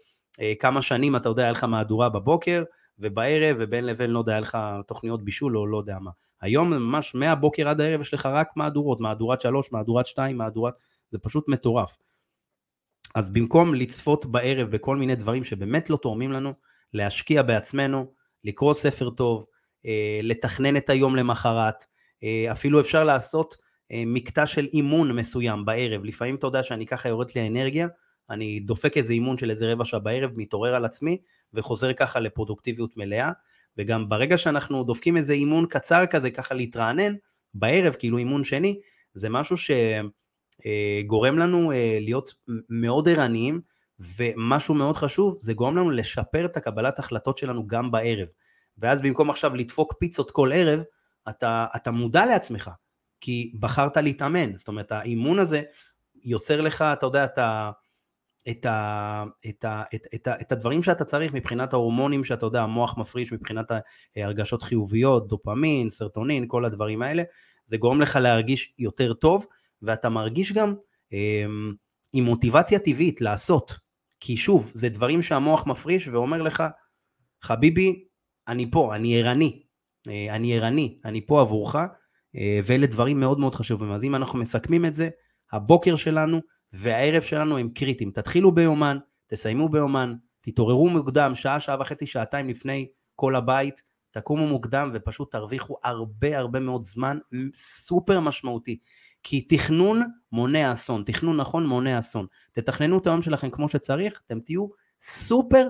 [0.40, 2.64] אה, כמה שנים אתה יודע, היה לך מהדורה בבוקר
[2.98, 6.10] ובערב, ובין לבין, לא יודע, היה לך תוכניות בישול או לא יודע מה.
[6.40, 10.74] היום ממש מהבוקר עד הערב יש לך רק מהדורות, מהדורת שלוש, מהדורת שתיים, מהדורת...
[11.10, 11.96] זה פשוט מטורף.
[13.14, 16.52] אז במקום לצפות בערב בכל מיני דברים שבאמת לא תורמים לנו,
[16.94, 18.12] להשקיע בעצמנו,
[18.44, 19.46] לקרוא ספר טוב,
[19.86, 21.84] אה, לתכנן את היום למחרת,
[22.22, 23.56] אה, אפילו אפשר לעשות
[24.06, 27.88] מקטע של אימון מסוים בערב, לפעמים אתה יודע שאני ככה יורדת לי האנרגיה,
[28.30, 31.18] אני דופק איזה אימון של איזה רבע שעה בערב, מתעורר על עצמי
[31.54, 33.32] וחוזר ככה לפרודוקטיביות מלאה,
[33.78, 37.14] וגם ברגע שאנחנו דופקים איזה אימון קצר כזה, ככה להתרענן,
[37.54, 38.80] בערב, כאילו אימון שני,
[39.14, 42.34] זה משהו שגורם לנו אה, להיות
[42.68, 43.60] מאוד ערניים,
[44.16, 48.28] ומשהו מאוד חשוב, זה גורם לנו לשפר את הקבלת החלטות שלנו גם בערב.
[48.78, 50.82] ואז במקום עכשיו לדפוק פיצות כל ערב,
[51.28, 52.70] אתה, אתה מודע לעצמך,
[53.20, 54.56] כי בחרת להתאמן.
[54.56, 55.62] זאת אומרת, האימון הזה
[56.24, 57.70] יוצר לך, אתה יודע, את ה...
[58.48, 62.62] את, ה, את, ה, את, את, ה, את הדברים שאתה צריך מבחינת ההורמונים שאתה יודע,
[62.62, 63.66] המוח מפריש מבחינת
[64.16, 67.22] הרגשות חיוביות, דופמין, סרטונין, כל הדברים האלה,
[67.64, 69.46] זה גורם לך להרגיש יותר טוב,
[69.82, 70.74] ואתה מרגיש גם
[71.12, 71.44] אה,
[72.12, 73.74] עם מוטיבציה טבעית לעשות,
[74.20, 76.64] כי שוב, זה דברים שהמוח מפריש ואומר לך,
[77.42, 78.04] חביבי,
[78.48, 79.62] אני פה, אני ערני,
[80.08, 81.76] אה, אני ערני, אני פה עבורך,
[82.36, 83.92] אה, ואלה דברים מאוד מאוד חשובים.
[83.92, 85.08] אז אם אנחנו מסכמים את זה,
[85.52, 86.40] הבוקר שלנו
[86.72, 88.10] והערב שלנו הם קריטיים.
[88.10, 94.90] תתחילו ביומן, תסיימו ביומן, תתעוררו מוקדם, שעה, שעה וחצי, שעתיים לפני כל הבית, תקומו מוקדם
[94.94, 97.18] ופשוט תרוויחו הרבה הרבה מאוד זמן
[97.54, 98.78] סופר משמעותי.
[99.22, 100.02] כי תכנון
[100.32, 102.26] מונע אסון, תכנון נכון מונע אסון.
[102.52, 104.66] תתכננו את היום שלכם כמו שצריך, אתם תהיו
[105.02, 105.68] סופר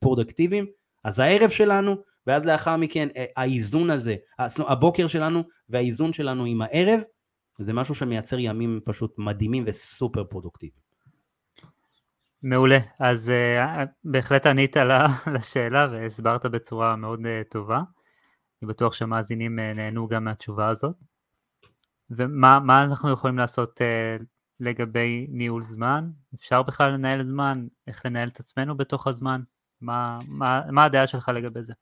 [0.00, 0.66] פרודקטיביים.
[1.04, 4.16] אז הערב שלנו, ואז לאחר מכן אה, האיזון הזה,
[4.58, 7.00] הבוקר שלנו והאיזון שלנו עם הערב,
[7.58, 10.86] זה משהו שמייצר ימים פשוט מדהימים וסופר פרודוקטיביים.
[12.42, 14.76] מעולה, אז אה, בהחלט ענית
[15.34, 17.80] לשאלה והסברת בצורה מאוד אה, טובה.
[18.62, 20.96] אני בטוח שהמאזינים אה, נהנו גם מהתשובה הזאת.
[22.10, 24.24] ומה אנחנו יכולים לעשות אה,
[24.60, 26.10] לגבי ניהול זמן?
[26.34, 27.66] אפשר בכלל לנהל זמן?
[27.86, 29.40] איך לנהל את עצמנו בתוך הזמן?
[29.80, 31.72] מה, מה, מה הדעה שלך לגבי זה?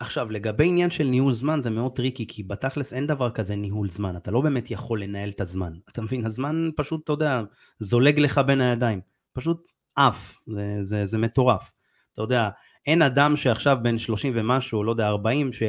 [0.00, 3.90] עכשיו, לגבי עניין של ניהול זמן זה מאוד טריקי, כי בתכלס אין דבר כזה ניהול
[3.90, 5.72] זמן, אתה לא באמת יכול לנהל את הזמן.
[5.92, 6.26] אתה מבין?
[6.26, 7.42] הזמן פשוט, אתה יודע,
[7.78, 9.00] זולג לך בין הידיים.
[9.32, 11.70] פשוט עף, זה, זה, זה מטורף.
[12.14, 12.48] אתה יודע,
[12.86, 15.62] אין אדם שעכשיו בן 30 ומשהו, לא יודע, 40, ש...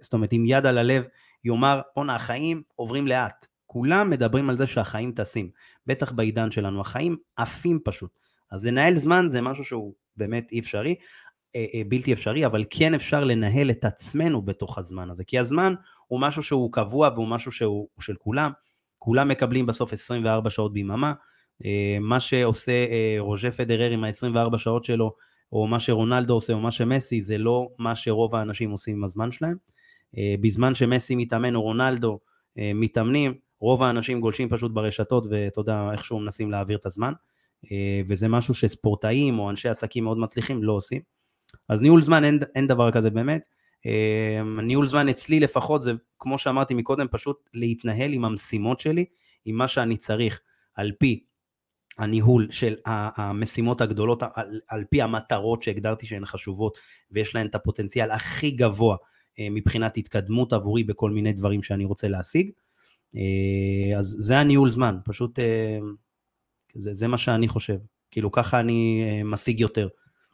[0.00, 1.04] זאת אומרת, עם יד על הלב,
[1.44, 3.46] יאמר, בואנה, החיים עוברים לאט.
[3.66, 5.50] כולם מדברים על זה שהחיים טסים.
[5.86, 8.18] בטח בעידן שלנו, החיים עפים פשוט.
[8.50, 10.94] אז לנהל זמן זה משהו שהוא באמת אי אפשרי.
[11.56, 15.74] אה, אה, בלתי אפשרי, אבל כן אפשר לנהל את עצמנו בתוך הזמן הזה, כי הזמן
[16.06, 18.50] הוא משהו שהוא קבוע והוא משהו שהוא של כולם,
[18.98, 21.12] כולם מקבלים בסוף 24 שעות ביממה,
[21.64, 22.86] אה, מה שעושה
[23.18, 25.12] רוז'ה פדרר עם ה-24 שעות שלו,
[25.52, 29.30] או מה שרונלדו עושה, או מה שמסי, זה לא מה שרוב האנשים עושים עם הזמן
[29.30, 29.56] שלהם.
[30.40, 32.18] בזמן שמסי מתאמן או רונלדו
[32.56, 37.12] מתאמנים, רוב האנשים גולשים פשוט ברשתות ואתה יודע איכשהו מנסים להעביר את הזמן,
[38.08, 41.15] וזה משהו שספורטאים או אנשי עסקים מאוד מצליחים לא עושים.
[41.68, 43.42] אז ניהול זמן אין, אין דבר כזה באמת.
[43.86, 49.04] אמ, ניהול זמן אצלי לפחות זה, כמו שאמרתי מקודם, פשוט להתנהל עם המשימות שלי,
[49.44, 50.40] עם מה שאני צריך,
[50.74, 51.24] על פי
[51.98, 56.78] הניהול של המשימות הגדולות, על, על פי המטרות שהגדרתי שהן חשובות,
[57.10, 58.96] ויש להן את הפוטנציאל הכי גבוה
[59.38, 62.50] אה, מבחינת התקדמות עבורי בכל מיני דברים שאני רוצה להשיג.
[63.16, 65.78] אה, אז זה הניהול זמן, פשוט אה,
[66.74, 67.76] זה, זה מה שאני חושב.
[68.10, 69.88] כאילו ככה אני אה, משיג יותר.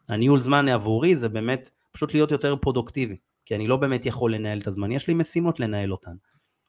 [0.08, 4.58] הניהול זמן עבורי זה באמת פשוט להיות יותר פרודוקטיבי, כי אני לא באמת יכול לנהל
[4.58, 6.14] את הזמן, יש לי משימות לנהל אותן.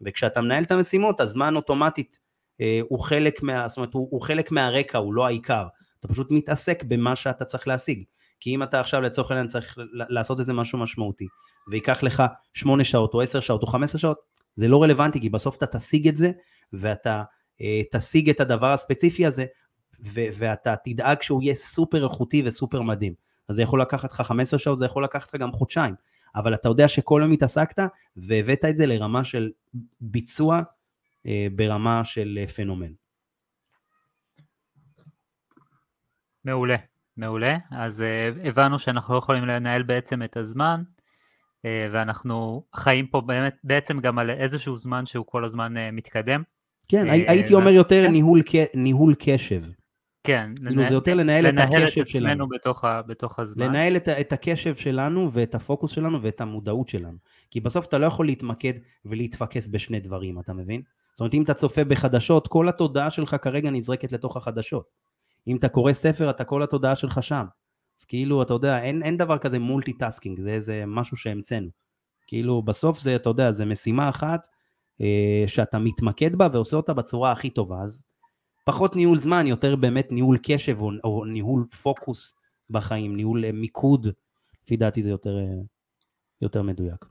[0.02, 2.20] וכשאתה מנהל את המשימות, הזמן אוטומטית
[2.62, 3.68] אה, הוא חלק מה...
[3.68, 5.68] זאת אומרת, הוא, הוא חלק מהרקע, הוא לא העיקר.
[6.00, 8.04] אתה פשוט מתעסק במה שאתה צריך להשיג.
[8.40, 11.28] כי אם אתה עכשיו לצורך העניין צריך לעשות איזה משהו משמעותי,
[11.68, 14.18] וייקח לך שמונה שעות או עשר שעות או חמש עשר שעות,
[14.56, 16.32] זה לא רלוונטי, כי בסוף אתה תשיג את זה,
[16.74, 17.24] ואתה
[17.62, 19.46] אה, תשיג את הדבר הספציפי הזה,
[20.06, 23.14] ו- ואתה תדאג שהוא יהיה סופר איכותי וסופר מדהים.
[23.50, 25.96] אז זה יכול לקחת לך 15 שעות, זה יכול לקחת לך גם חודשיים,
[26.36, 27.84] אבל אתה יודע שכל יום התעסקת
[28.18, 29.52] והבאת את זה לרמה של
[30.02, 30.62] ביצוע
[31.26, 32.92] אה, ברמה של אה, פנומן.
[36.46, 36.76] מעולה,
[37.18, 37.58] מעולה.
[37.72, 40.84] אז אה, הבנו שאנחנו לא יכולים לנהל בעצם את הזמן,
[41.66, 46.44] אה, ואנחנו חיים פה באמת, בעצם גם על איזשהו זמן שהוא כל הזמן אה, מתקדם.
[46.88, 48.12] כן, אה, הייתי אומר יותר כן.
[48.12, 48.42] ניהול,
[48.74, 49.64] ניהול קשב.
[50.24, 52.48] כן, כאילו זה יותר לנהל, לנהל את הקשב את עצמנו שלנו.
[52.48, 53.66] בתוך, ה, בתוך הזמן.
[53.66, 57.18] לנהל את, את הקשב שלנו ואת הפוקוס שלנו ואת המודעות שלנו.
[57.52, 58.74] כי בסוף אתה לא יכול להתמקד
[59.06, 60.82] ולהתפקס בשני דברים, אתה מבין?
[61.14, 64.90] זאת אומרת, אם אתה צופה בחדשות, כל התודעה שלך כרגע נזרקת לתוך החדשות.
[65.48, 67.46] אם אתה קורא ספר, אתה כל התודעה שלך שם.
[68.00, 71.70] אז כאילו, אתה יודע, אין, אין דבר כזה multitasking, זה איזה משהו שהמצאנו.
[72.28, 74.48] כאילו, בסוף זה, אתה יודע, זה משימה אחת
[75.02, 77.82] אה, שאתה מתמקד בה ועושה אותה בצורה הכי טובה.
[77.84, 78.04] אז
[78.64, 82.36] פחות ניהול זמן, יותר באמת ניהול קשב או, או ניהול פוקוס
[82.70, 84.08] בחיים, ניהול אה, מיקוד,
[84.64, 85.62] לפי דעתי זה יותר, אה,
[86.42, 87.06] יותר מדויק.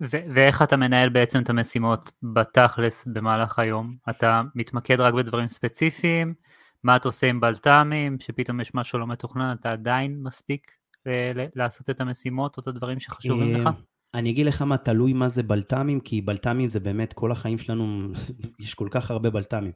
[0.00, 3.96] ו- ואיך אתה מנהל בעצם את המשימות בתכלס במהלך היום?
[4.10, 6.34] אתה מתמקד רק בדברים ספציפיים?
[6.82, 8.20] מה אתה עושה עם בלת"מים?
[8.20, 10.70] שפתאום יש משהו לא מתוכנן, אתה עדיין מספיק
[11.06, 13.68] אה, לעשות את המשימות או את הדברים שחשובים לך?
[14.14, 18.08] אני אגיד לך מה, תלוי מה זה בלת"מים, כי בלת"מים זה באמת, כל החיים שלנו,
[18.60, 19.72] יש כל כך הרבה בלת"מים.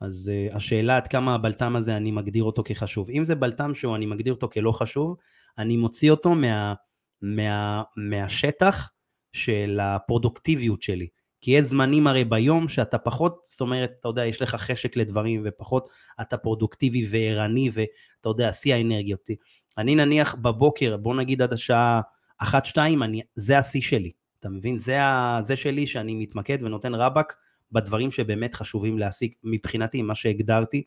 [0.00, 3.10] אז uh, השאלה עד כמה הבלת"ם הזה אני מגדיר אותו כחשוב.
[3.10, 5.16] אם זה בלת"ם שהוא אני מגדיר אותו כלא חשוב,
[5.58, 6.74] אני מוציא אותו מה,
[7.22, 8.90] מה, מהשטח
[9.32, 11.08] של הפרודוקטיביות שלי.
[11.40, 15.42] כי יש זמנים הרי ביום שאתה פחות, זאת אומרת, אתה יודע, יש לך חשק לדברים
[15.44, 15.88] ופחות
[16.20, 19.30] אתה פרודוקטיבי וערני ואתה יודע, שיא האנרגיות.
[19.78, 22.00] אני נניח בבוקר, בוא נגיד עד השעה
[22.38, 24.10] אחת, שתיים, אני, זה השיא שלי.
[24.40, 24.78] אתה מבין?
[24.78, 27.36] זה, ה, זה שלי שאני מתמקד ונותן רבאק
[27.72, 30.82] בדברים שבאמת חשובים להשיג מבחינתי, מה שהגדרתי,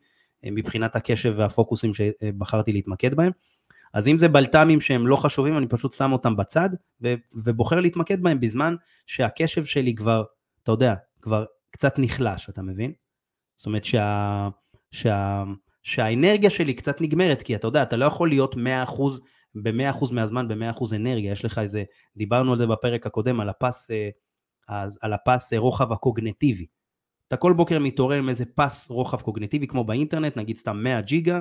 [0.45, 3.31] אה, מבחינת הקשב והפוקוסים שבחרתי להתמקד בהם.
[3.93, 6.69] אז אם זה בלת"מים שהם לא חשובים, אני פשוט שם אותם בצד
[7.01, 8.75] ו- ובוחר להתמקד בהם בזמן
[9.07, 10.23] שהקשב שלי כבר,
[10.63, 12.93] אתה יודע, כבר קצת נחלש, אתה מבין?
[13.55, 14.49] זאת אומרת שה,
[14.91, 15.43] שה,
[15.83, 18.59] שהאנרגיה שלי קצת נגמרת, כי אתה יודע, אתה לא יכול להיות 100%
[19.55, 21.83] ב-100% מהזמן ב-100% אנרגיה, יש לך איזה,
[22.17, 23.91] דיברנו על זה בפרק הקודם, על הפס,
[24.69, 26.65] אה, על הפס רוחב הקוגנטיבי.
[27.27, 31.39] אתה כל בוקר מתעורר עם איזה פס רוחב קוגנטיבי כמו באינטרנט, נגיד סתם 100 ג'יגה,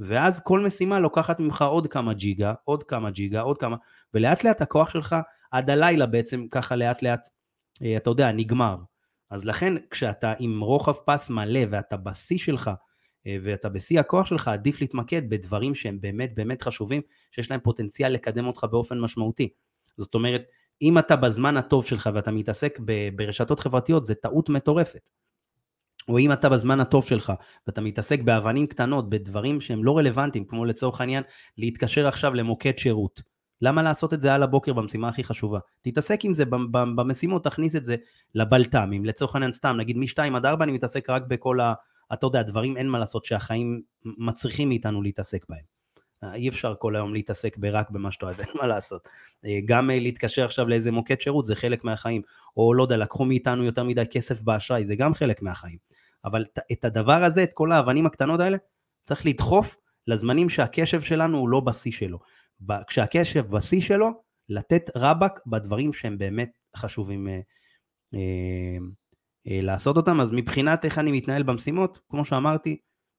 [0.00, 3.76] ואז כל משימה לוקחת ממך עוד כמה ג'יגה, עוד כמה ג'יגה, עוד כמה,
[4.14, 5.16] ולאט לאט הכוח שלך
[5.50, 7.28] עד הלילה בעצם ככה לאט לאט,
[7.82, 8.76] אה, אתה יודע, נגמר.
[9.30, 12.70] אז לכן כשאתה עם רוחב פס מלא ואתה בשיא שלך,
[13.26, 18.12] אה, ואתה בשיא הכוח שלך, עדיף להתמקד בדברים שהם באמת באמת חשובים, שיש להם פוטנציאל
[18.12, 19.48] לקדם אותך באופן משמעותי.
[19.98, 20.42] זאת אומרת,
[20.84, 22.78] אם אתה בזמן הטוב שלך ואתה מתעסק
[23.16, 25.00] ברשתות חברתיות, זה טעות מטורפת.
[26.08, 27.32] או אם אתה בזמן הטוב שלך
[27.66, 31.22] ואתה מתעסק באבנים קטנות, בדברים שהם לא רלוונטיים, כמו לצורך העניין
[31.58, 33.22] להתקשר עכשיו למוקד שירות.
[33.62, 35.58] למה לעשות את זה על הבוקר במשימה הכי חשובה?
[35.82, 37.96] תתעסק עם זה במשימות, תכניס את זה
[38.34, 41.74] לבלת"מים, לצורך העניין סתם, נגיד מ-2 עד 4 אני מתעסק רק בכל ה...
[42.12, 45.73] אתה יודע, דברים אין מה לעשות שהחיים מצריכים מאיתנו להתעסק בהם.
[46.24, 49.08] אה, אי אפשר כל היום להתעסק רק במה שאתה אין מה לעשות.
[49.44, 52.22] אה, גם אה, להתקשר עכשיו לאיזה מוקד שירות זה חלק מהחיים,
[52.56, 55.78] או לא יודע, לקחו מאיתנו יותר מדי כסף באשראי, זה גם חלק מהחיים.
[56.24, 58.56] אבל את הדבר הזה, את כל האבנים הקטנות האלה,
[59.04, 62.18] צריך לדחוף לזמנים שהקשב שלנו הוא לא בשיא שלו.
[62.88, 64.10] כשהקשב בשיא שלו,
[64.48, 67.40] לתת רבאק בדברים שהם באמת חשובים אה,
[68.14, 68.78] אה,
[69.48, 70.20] אה, לעשות אותם.
[70.20, 72.76] אז מבחינת איך אני מתנהל במשימות, כמו שאמרתי,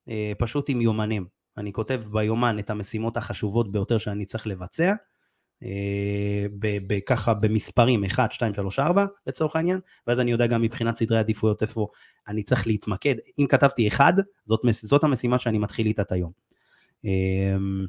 [0.10, 1.35] אה, פשוט עם יומנים.
[1.58, 4.94] אני כותב ביומן את המשימות החשובות ביותר שאני צריך לבצע,
[5.64, 6.46] אה,
[7.06, 11.62] ככה במספרים 1, 2, 3, 4 לצורך העניין, ואז אני יודע גם מבחינת סדרי עדיפויות
[11.62, 11.88] איפה
[12.28, 13.16] אני צריך להתמקד.
[13.40, 14.14] אם כתבתי 1,
[14.46, 16.32] זאת, זאת המשימה שאני מתחיל איתה את היום.
[17.04, 17.86] אמ,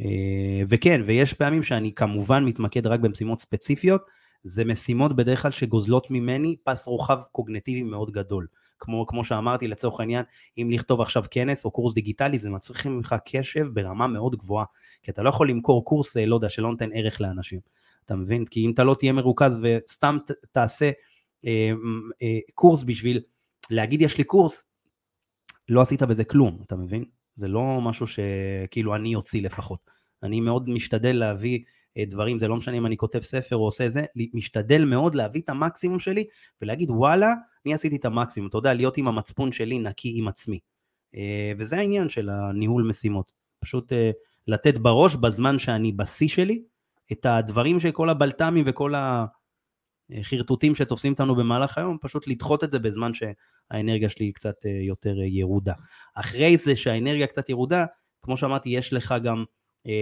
[0.00, 4.02] אה, וכן, ויש פעמים שאני כמובן מתמקד רק במשימות ספציפיות,
[4.42, 8.46] זה משימות בדרך כלל שגוזלות ממני פס רוחב קוגנטיבי מאוד גדול.
[8.80, 10.24] כמו, כמו שאמרתי לצורך העניין,
[10.58, 14.64] אם לכתוב עכשיו כנס או קורס דיגיטלי, זה מצריך ממך קשב ברמה מאוד גבוהה,
[15.02, 17.60] כי אתה לא יכול למכור קורס, אה, לא יודע, שלא נותן ערך לאנשים,
[18.04, 18.44] אתה מבין?
[18.44, 20.90] כי אם אתה לא תהיה מרוכז וסתם ת, תעשה
[22.54, 23.20] קורס בשביל
[23.70, 24.64] להגיד יש לי קורס,
[25.68, 27.04] לא עשית בזה כלום, אתה מבין?
[27.34, 29.90] זה לא משהו שכאילו אני אוציא לפחות.
[30.22, 31.64] אני מאוד משתדל להביא אה,
[32.06, 35.48] דברים, זה לא משנה אם אני כותב ספר או עושה זה, משתדל מאוד להביא את
[35.48, 36.26] המקסימום שלי
[36.62, 37.34] ולהגיד וואלה,
[37.66, 40.58] אני עשיתי את המקסימום, אתה יודע, להיות עם המצפון שלי נקי עם עצמי.
[41.14, 44.10] אה, וזה העניין של הניהול משימות, פשוט אה,
[44.48, 46.62] לתת בראש בזמן שאני בשיא שלי,
[47.12, 48.94] את הדברים של כל הבלת"מים וכל
[50.14, 55.74] החרטוטים שתופסים אותנו במהלך היום, פשוט לדחות את זה בזמן שהאנרגיה שלי קצת יותר ירודה.
[56.14, 57.84] אחרי זה שהאנרגיה קצת ירודה,
[58.22, 59.44] כמו שאמרתי, יש לך גם אה,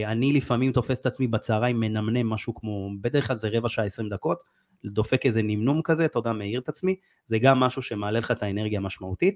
[0.06, 4.08] אני לפעמים תופס את עצמי בצהריים מנמנם משהו כמו, בדרך כלל זה רבע שעה עשרים
[4.08, 4.38] דקות,
[4.84, 8.42] דופק איזה נמנום כזה, אתה יודע, מעיר את עצמי, זה גם משהו שמעלה לך את
[8.42, 9.34] האנרגיה המשמעותית,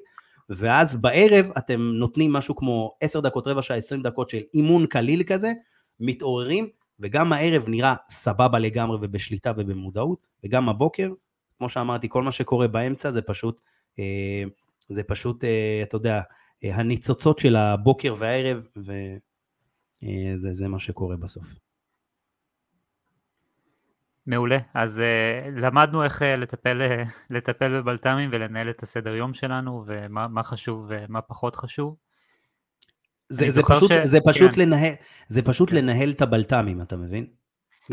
[0.48, 5.22] ואז בערב אתם נותנים משהו כמו עשר דקות, רבע שעה, עשרים דקות של אימון קליל
[5.22, 5.52] כזה,
[6.00, 6.68] מתעוררים,
[7.00, 11.12] וגם הערב נראה סבבה לגמרי ובשליטה ובמודעות, וגם הבוקר,
[11.58, 13.60] כמו שאמרתי, כל מה שקורה באמצע זה פשוט,
[13.98, 14.44] אה,
[14.88, 16.20] זה פשוט, אה, אתה יודע,
[16.62, 18.92] הניצוצות של הבוקר והערב, ו...
[20.04, 21.54] אה, זה, זה מה שקורה בסוף.
[24.26, 29.84] מעולה, אז uh, למדנו איך uh, לטפל, uh, לטפל בבלת"מים ולנהל את הסדר יום שלנו
[29.86, 31.96] ומה חשוב ומה פחות חשוב.
[33.28, 33.94] זה, זה פשוט, ש...
[34.04, 34.60] זה פשוט, כן.
[34.60, 34.94] לנהל,
[35.28, 35.76] זה פשוט כן.
[35.76, 37.26] לנהל את הבלת"מים, אתה מבין?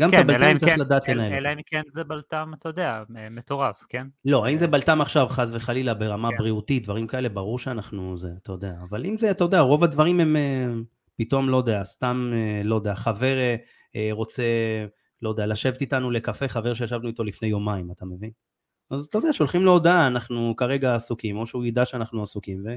[0.00, 1.32] גם כן, את הבלת"מים צריך כן, לדעת אל, לנהל.
[1.32, 4.06] אלא אם כן זה בלת"ם, אתה יודע, מטורף, כן?
[4.24, 6.38] לא, אם זה בלת"ם עכשיו, חס וחלילה, ברמה כן.
[6.38, 10.20] בריאותית, דברים כאלה, ברור שאנחנו, זה, אתה יודע, אבל אם זה, אתה יודע, רוב הדברים
[10.20, 10.36] הם...
[11.18, 13.56] פתאום, לא יודע, סתם, אה, לא יודע, חבר אה,
[13.96, 14.42] אה, רוצה,
[15.22, 18.30] לא יודע, לשבת איתנו לקפה, חבר שישבנו איתו לפני יומיים, אתה מבין?
[18.90, 22.76] אז אתה יודע, שולחים לו הודעה, אנחנו כרגע עסוקים, או שהוא ידע שאנחנו עסוקים, ו,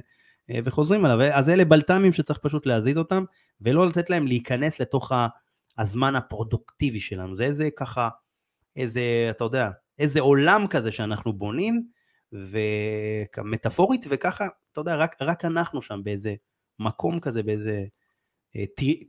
[0.66, 1.34] וחוזרים עליו.
[1.34, 3.24] אז אלה בלת"מים שצריך פשוט להזיז אותם,
[3.62, 5.12] ולא לתת להם להיכנס לתוך
[5.78, 7.36] הזמן הפרודוקטיבי שלנו.
[7.36, 8.10] זה איזה ככה,
[8.76, 11.88] איזה, אתה יודע, איזה עולם כזה שאנחנו בונים,
[12.34, 16.36] ומטאפורית, וככה, אתה יודע, רק, רק אנחנו שם באיזה
[16.80, 17.86] מקום כזה, באיזה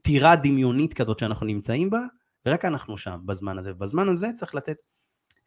[0.02, 2.00] טירה דמיונית כזאת שאנחנו נמצאים בה,
[2.46, 3.70] ורק אנחנו שם בזמן הזה.
[3.70, 4.76] ובזמן הזה צריך לתת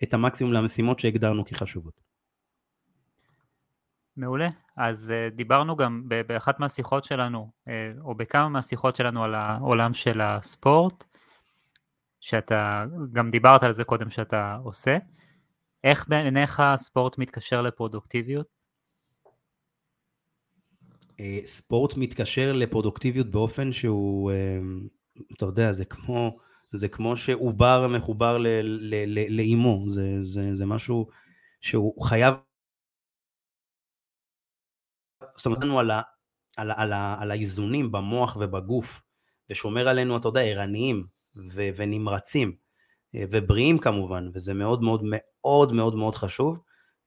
[0.04, 2.02] את המקסימום למשימות שהגדרנו כחשובות.
[4.18, 4.50] מעולה.
[4.78, 10.22] אז uh, דיברנו גם באחת מהשיחות שלנו, uh, או בכמה מהשיחות שלנו על העולם של
[10.22, 11.04] הספורט,
[12.20, 14.98] שאתה גם דיברת על זה קודם שאתה עושה.
[15.84, 18.55] איך בעיניך הספורט מתקשר לפרודוקטיביות?
[21.20, 24.60] אה, ספורט מתקשר לפרודוקטיביות באופן שהוא, אה,
[25.38, 26.38] אתה יודע, זה כמו,
[26.74, 28.38] זה כמו שעובר מחובר
[29.30, 31.08] לאימו, זה, זה, זה משהו
[31.62, 32.34] שהוא חייב,
[35.38, 36.02] זאת אומרת, על, ה,
[36.58, 39.02] על, על, על האיזונים במוח ובגוף,
[39.50, 41.08] ושומר עלינו, אתה יודע, ערניים
[41.52, 42.56] ו, ונמרצים,
[43.16, 46.60] אה, ובריאים כמובן, וזה מאוד מאוד מאוד מאוד מאוד חשוב.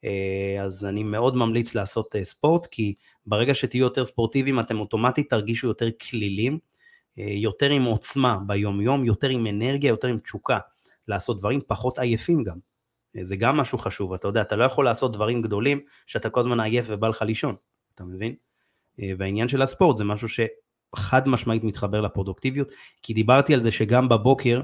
[0.05, 2.95] אה, אז אני מאוד ממליץ לעשות אה, ספורט, כי
[3.27, 6.59] ברגע שתהיו יותר ספורטיביים אתם אוטומטית תרגישו יותר כלילים,
[7.19, 10.59] אה, יותר עם עוצמה ביום יום, יותר עם אנרגיה, יותר עם תשוקה
[11.09, 12.59] לעשות דברים, פחות עייפים גם.
[13.23, 16.61] זה גם משהו חשוב, אתה יודע, אתה לא יכול לעשות דברים גדולים שאתה כל הזמן
[16.61, 17.55] עייף ובא לך לישון,
[17.95, 18.35] אתה מבין?
[19.19, 22.69] והעניין של הספורט זה משהו שחד משמעית מתחבר לפרודוקטיביות,
[23.03, 24.61] כי דיברתי על זה שגם בבוקר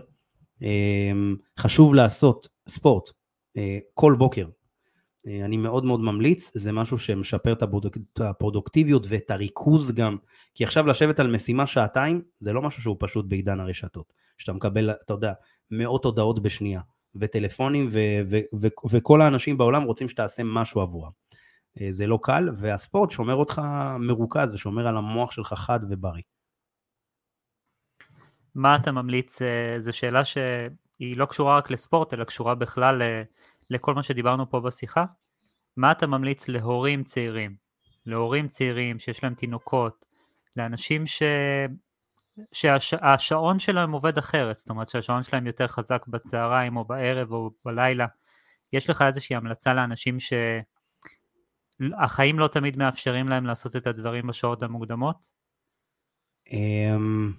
[1.59, 3.11] חשוב לעשות ספורט,
[3.95, 4.47] כל בוקר,
[5.27, 7.63] אני מאוד מאוד ממליץ, זה משהו שמשפר את
[8.21, 10.17] הפרודוקטיביות ואת הריכוז גם,
[10.55, 14.91] כי עכשיו לשבת על משימה שעתיים, זה לא משהו שהוא פשוט בעידן הרשתות, שאתה מקבל,
[14.91, 15.33] אתה יודע,
[15.71, 16.81] מאות הודעות בשנייה,
[17.15, 21.11] וטלפונים, ו- ו- ו- וכל האנשים בעולם רוצים שתעשה משהו עבורם.
[21.81, 23.63] אה, זה לא קל, והספורט שומר אותך
[23.99, 26.23] מרוכז ושומר על המוח שלך חד ובריא.
[28.55, 33.03] מה אתה ממליץ, אה, זו שאלה שהיא לא קשורה רק לספורט, אלא קשורה בכלל
[33.71, 35.05] לכל מה שדיברנו פה בשיחה,
[35.77, 37.57] מה אתה ממליץ להורים צעירים,
[38.07, 40.05] להורים צעירים שיש להם תינוקות,
[40.57, 41.23] לאנשים ש...
[42.53, 48.07] שהשעון שלהם עובד אחרת, זאת אומרת שהשעון שלהם יותר חזק בצהריים או בערב או בלילה,
[48.73, 50.17] יש לך איזושהי המלצה לאנשים
[51.81, 55.27] שהחיים לא תמיד מאפשרים להם לעשות את הדברים בשעות המוקדמות?
[56.53, 57.33] אמ,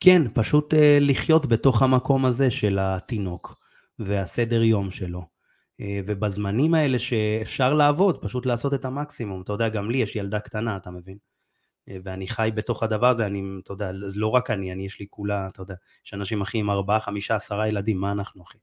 [0.00, 3.60] כן, פשוט אה, לחיות בתוך המקום הזה של התינוק
[3.98, 5.35] והסדר יום שלו.
[5.80, 9.42] אה, ובזמנים האלה שאפשר לעבוד, פשוט לעשות את המקסימום.
[9.42, 11.18] אתה יודע, גם לי יש ילדה קטנה, אתה מבין?
[11.88, 15.06] אה, ואני חי בתוך הדבר הזה, אני, אתה יודע, לא רק אני, אני יש לי
[15.10, 15.74] כולה, אתה יודע,
[16.06, 18.58] יש אנשים אחי עם ארבעה, חמישה, עשרה ילדים, מה אנחנו אחי?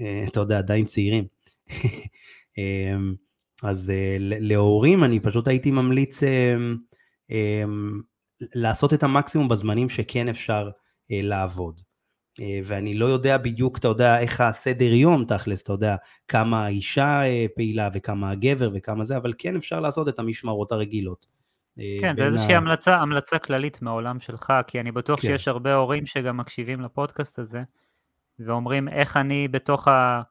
[0.00, 1.24] אה, אתה יודע, עדיין צעירים.
[3.62, 6.22] אז להורים אני פשוט הייתי ממליץ
[8.40, 10.70] לעשות את המקסימום בזמנים שכן אפשר
[11.10, 11.80] לעבוד.
[12.40, 15.96] אה, ואני לא יודע בדיוק, אתה יודע, איך הסדר יום תכלס, אתה יודע,
[16.28, 21.26] כמה האישה אה, פעילה וכמה הגבר וכמה זה, אבל כן אפשר לעשות את המשמרות הרגילות.
[21.78, 22.56] אה, כן, זה איזושהי ה...
[22.56, 25.28] המלצה, המלצה כללית מהעולם שלך, כי אני בטוח כן.
[25.28, 27.62] שיש הרבה הורים שגם מקשיבים לפודקאסט הזה,
[28.38, 30.22] ואומרים איך אני בתוך, ה...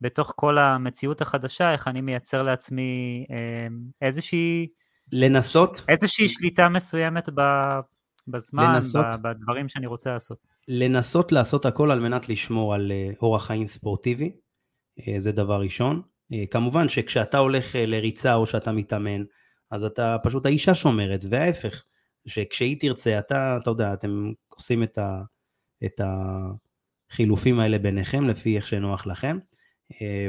[0.00, 3.26] בתוך כל המציאות החדשה, איך אני מייצר לעצמי
[4.02, 4.68] איזושהי...
[5.12, 5.84] לנסות?
[5.88, 7.40] איזושהי שליטה מסוימת ב...
[8.30, 10.38] בזמן, לנסות, בדברים שאני רוצה לעשות.
[10.68, 14.32] לנסות לעשות הכל על מנת לשמור על אה, אורח חיים ספורטיבי,
[15.00, 16.02] אה, זה דבר ראשון.
[16.32, 19.24] אה, כמובן שכשאתה הולך לריצה או שאתה מתאמן,
[19.70, 21.84] אז אתה פשוט האישה שומרת, וההפך,
[22.26, 25.22] שכשהיא תרצה, אתה, אתה יודע, אתם עושים את, ה,
[25.84, 26.00] את
[27.10, 29.38] החילופים האלה ביניכם, לפי איך שנוח לכם,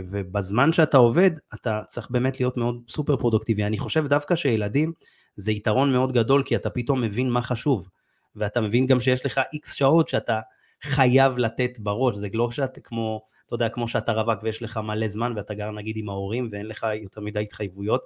[0.09, 3.63] ובזמן שאתה עובד, אתה צריך באמת להיות מאוד סופר פרודוקטיבי.
[3.63, 4.93] אני חושב דווקא שילדים,
[5.35, 7.89] זה יתרון מאוד גדול, כי אתה פתאום מבין מה חשוב.
[8.35, 10.39] ואתה מבין גם שיש לך איקס שעות שאתה
[10.83, 15.09] חייב לתת בראש, זה לא שאתה כמו, אתה יודע, כמו שאתה רווק ויש לך מלא
[15.09, 18.01] זמן ואתה גר נגיד עם ההורים ואין לך יותר מדי התחייבויות,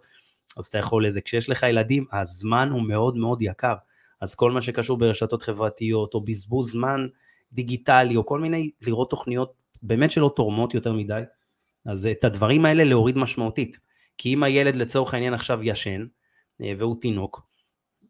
[0.58, 1.22] אז אתה יכול לזה.
[1.22, 3.76] כשיש לך ילדים, הזמן הוא מאוד מאוד יקר.
[4.22, 7.08] אז כל מה שקשור ברשתות חברתיות, או בזבוז זמן
[7.54, 11.22] דיגיטלי, או כל מיני, לראות תוכניות באמת שלא תורמות יותר מדי,
[11.86, 13.78] אז את הדברים האלה להוריד משמעותית.
[14.18, 16.08] כי אם הילד לצורך העניין עכשיו ישן, אה,
[16.78, 17.42] והוא תינוק,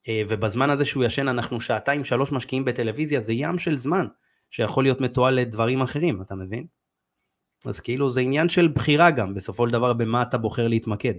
[0.08, 4.08] אה, ובזמן הזה שהוא ישן אנחנו שעתיים שלוש משקיעים בטלוויזיה, זה ים של זמן
[4.52, 6.66] שיכול להיות מתועל לדברים אחרים, אתה מבין?
[7.66, 11.14] אז כאילו זה עניין של בחירה גם, בסופו של דבר במה אתה בוחר להתמקד.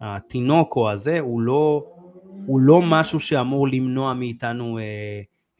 [0.00, 1.92] התינוק או הזה הוא לא,
[2.46, 4.82] הוא לא משהו שאמור למנוע מאיתנו אה,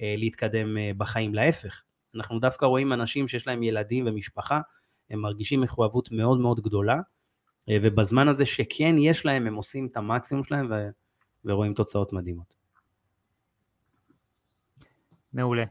[0.01, 1.83] אה, להתקדם אה, בחיים, להפך.
[2.15, 4.61] אנחנו דווקא רואים אנשים שיש להם ילדים ומשפחה,
[5.11, 6.97] הם מרגישים מחויבות מאוד מאוד גדולה,
[7.69, 10.89] אה, ובזמן הזה שכן יש להם, הם עושים את המקסימום שלהם ו,
[11.45, 12.55] ורואים תוצאות מדהימות.
[15.33, 15.65] מעולה.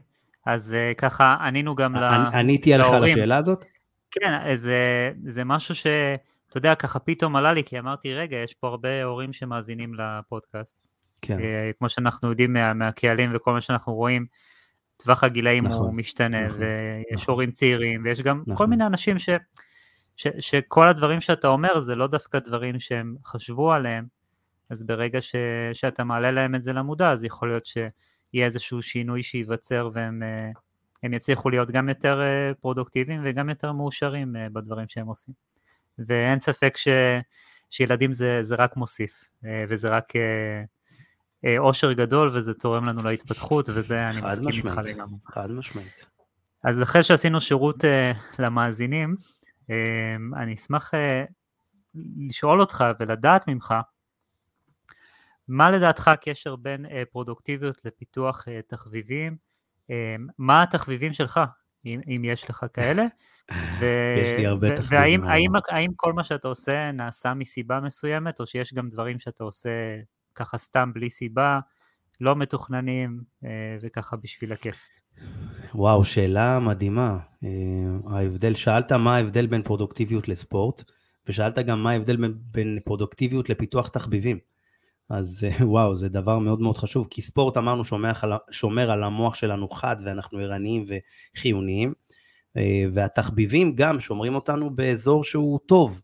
[0.46, 2.20] אז uh, ככה ענינו גם להורים.
[2.20, 3.64] עניתי עליך על השאלה הזאת?
[4.10, 8.68] כן, זה, זה משהו שאתה יודע, ככה פתאום עלה לי, כי אמרתי, רגע, יש פה
[8.68, 10.82] הרבה הורים שמאזינים לפודקאסט.
[11.22, 11.38] כן.
[11.38, 11.42] Uh,
[11.78, 14.26] כמו שאנחנו יודעים מה, מהקהלים וכל מה שאנחנו רואים,
[14.96, 17.32] טווח הגילאים נכון, הוא משתנה, נכון, ויש נכון.
[17.32, 18.56] הורים צעירים, ויש גם נכון.
[18.56, 19.28] כל מיני אנשים ש,
[20.16, 24.04] ש, שכל הדברים שאתה אומר זה לא דווקא דברים שהם חשבו עליהם,
[24.70, 25.34] אז ברגע ש,
[25.72, 27.78] שאתה מעלה להם את זה למודע, אז יכול להיות ש...
[28.32, 30.22] יהיה איזשהו שינוי שייווצר והם
[31.04, 35.34] אה, יצליחו להיות גם יותר אה, פרודוקטיביים וגם יותר מאושרים אה, בדברים שהם עושים.
[35.98, 36.88] ואין ספק ש,
[37.70, 39.24] שילדים זה, זה רק מוסיף,
[39.68, 40.12] וזה רק
[41.58, 45.18] אושר גדול וזה תורם לנו להתפתחות וזה אני מסכים איתך לגמרי.
[45.26, 46.06] חד משמעית.
[46.64, 47.84] אז אחרי שעשינו שירות
[48.38, 49.16] למאזינים,
[50.36, 50.90] אני אשמח
[52.28, 53.74] לשאול אותך ולדעת ממך,
[55.48, 59.36] מה לדעתך הקשר בין uh, פרודוקטיביות לפיתוח uh, תחביבים?
[59.82, 59.92] Uh,
[60.38, 61.40] מה התחביבים שלך,
[61.86, 63.04] אם, אם יש לך כאלה?
[63.52, 63.86] ו...
[64.22, 64.98] יש לי הרבה תחביבים.
[64.98, 69.44] והאם האם, האם כל מה שאתה עושה נעשה מסיבה מסוימת, או שיש גם דברים שאתה
[69.44, 69.70] עושה
[70.34, 71.60] ככה סתם בלי סיבה,
[72.20, 73.46] לא מתוכננים, uh,
[73.80, 74.88] וככה בשביל הכיף?
[75.74, 77.18] וואו, שאלה מדהימה.
[77.44, 77.46] Uh,
[78.10, 80.84] ההבדל, שאלת מה ההבדל בין פרודוקטיביות לספורט,
[81.26, 84.38] ושאלת גם מה ההבדל בין, בין פרודוקטיביות לפיתוח תחביבים.
[85.08, 89.04] אז אה, וואו, זה דבר מאוד מאוד חשוב, כי ספורט אמרנו שומר על, שומר על
[89.04, 90.84] המוח שלנו חד ואנחנו ערניים
[91.36, 91.94] וחיוניים,
[92.56, 96.00] אה, והתחביבים גם שומרים אותנו באזור שהוא טוב,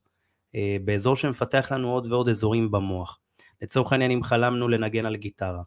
[0.54, 3.18] אה, באזור שמפתח לנו עוד ועוד אזורים במוח.
[3.62, 5.62] לצורך העניין אם חלמנו לנגן על גיטרה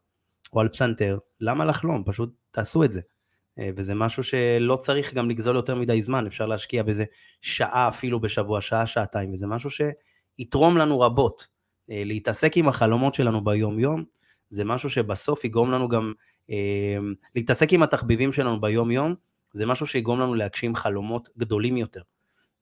[0.53, 2.03] או על פסנתר, למה לחלום?
[2.05, 3.01] פשוט תעשו את זה.
[3.75, 7.05] וזה משהו שלא צריך גם לגזול יותר מדי זמן, אפשר להשקיע בזה
[7.41, 11.47] שעה אפילו בשבוע, שעה, שעתיים, וזה משהו שיתרום לנו רבות.
[11.91, 14.03] אה, להתעסק עם החלומות שלנו ביום יום,
[14.49, 16.13] זה משהו שבסוף יגרום לנו גם,
[16.49, 16.97] אה,
[17.35, 19.15] להתעסק עם התחביבים שלנו ביום יום,
[19.53, 22.01] זה משהו שיגרום לנו להגשים חלומות גדולים יותר.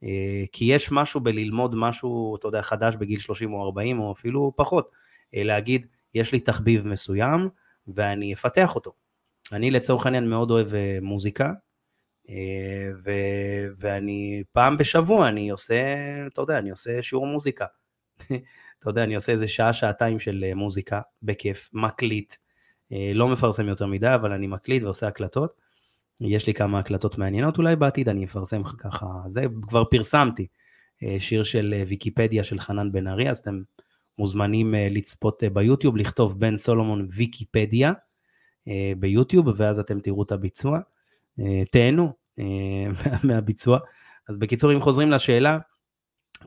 [0.04, 4.54] אה, כי יש משהו בללמוד משהו, אתה יודע, חדש בגיל 30 או 40 או אפילו
[4.56, 4.92] פחות,
[5.34, 7.50] להגיד, יש לי תחביב מסוים
[7.88, 8.94] ואני אפתח אותו.
[9.52, 10.68] אני לצורך העניין מאוד אוהב
[11.02, 11.52] מוזיקה,
[13.04, 15.96] ו- ואני פעם בשבוע אני עושה,
[16.28, 17.66] אתה יודע, אני עושה שיעור מוזיקה.
[18.86, 22.34] אתה יודע, אני עושה איזה שעה, שעתיים של אה, מוזיקה, בכיף, מקליט,
[22.92, 25.62] אה, לא מפרסם יותר מדי, אבל אני מקליט ועושה הקלטות.
[26.22, 30.48] יש לי כמה הקלטות מעניינות אולי בעתיד, אני אפרסם ככה, זה כבר פרסמתי,
[31.04, 33.62] אה, שיר של ויקיפדיה של חנן בן ארי, אז אתם
[34.18, 37.94] מוזמנים לצפות ביוטיוב, לכתוב בן סולומון ויקיפדיה
[38.98, 40.80] ביוטיוב, ואז אתם תראו את הביצוע.
[41.72, 42.14] תהנו
[43.28, 43.80] מהביצוע.
[44.30, 45.58] אז בקיצור, אם חוזרים לשאלה,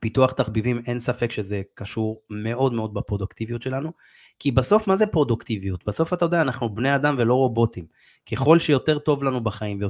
[0.00, 3.92] פיתוח תחביבים, אין ספק שזה קשור מאוד מאוד בפרודוקטיביות שלנו,
[4.38, 5.84] כי בסוף מה זה פרודוקטיביות?
[5.86, 7.86] בסוף אתה יודע, אנחנו בני אדם ולא רובוטים.
[8.32, 9.80] ככל שיותר טוב לנו בחיים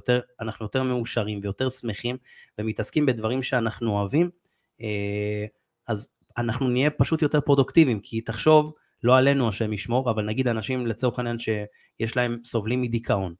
[0.41, 2.17] ואנחנו יותר מאושרים ויותר שמחים
[2.59, 4.31] ומתעסקים בדברים שאנחנו אוהבים,
[4.81, 5.47] אה,
[5.87, 8.73] אז אנחנו נהיה פשוט יותר פרודוקטיביים, כי תחשוב,
[9.03, 13.35] לא עלינו השם ישמור, אבל נגיד אנשים לצורך העניין שיש להם, סובלים מדיכאון.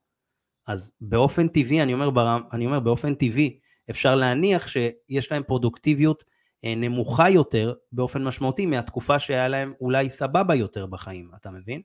[0.67, 2.11] אז באופן טבעי, אני אומר,
[2.53, 3.59] אני אומר באופן טבעי,
[3.91, 6.25] אפשר להניח שיש להם פרודוקטיביות
[6.65, 11.83] נמוכה יותר באופן משמעותי מהתקופה שהיה להם אולי סבבה יותר בחיים, אתה מבין?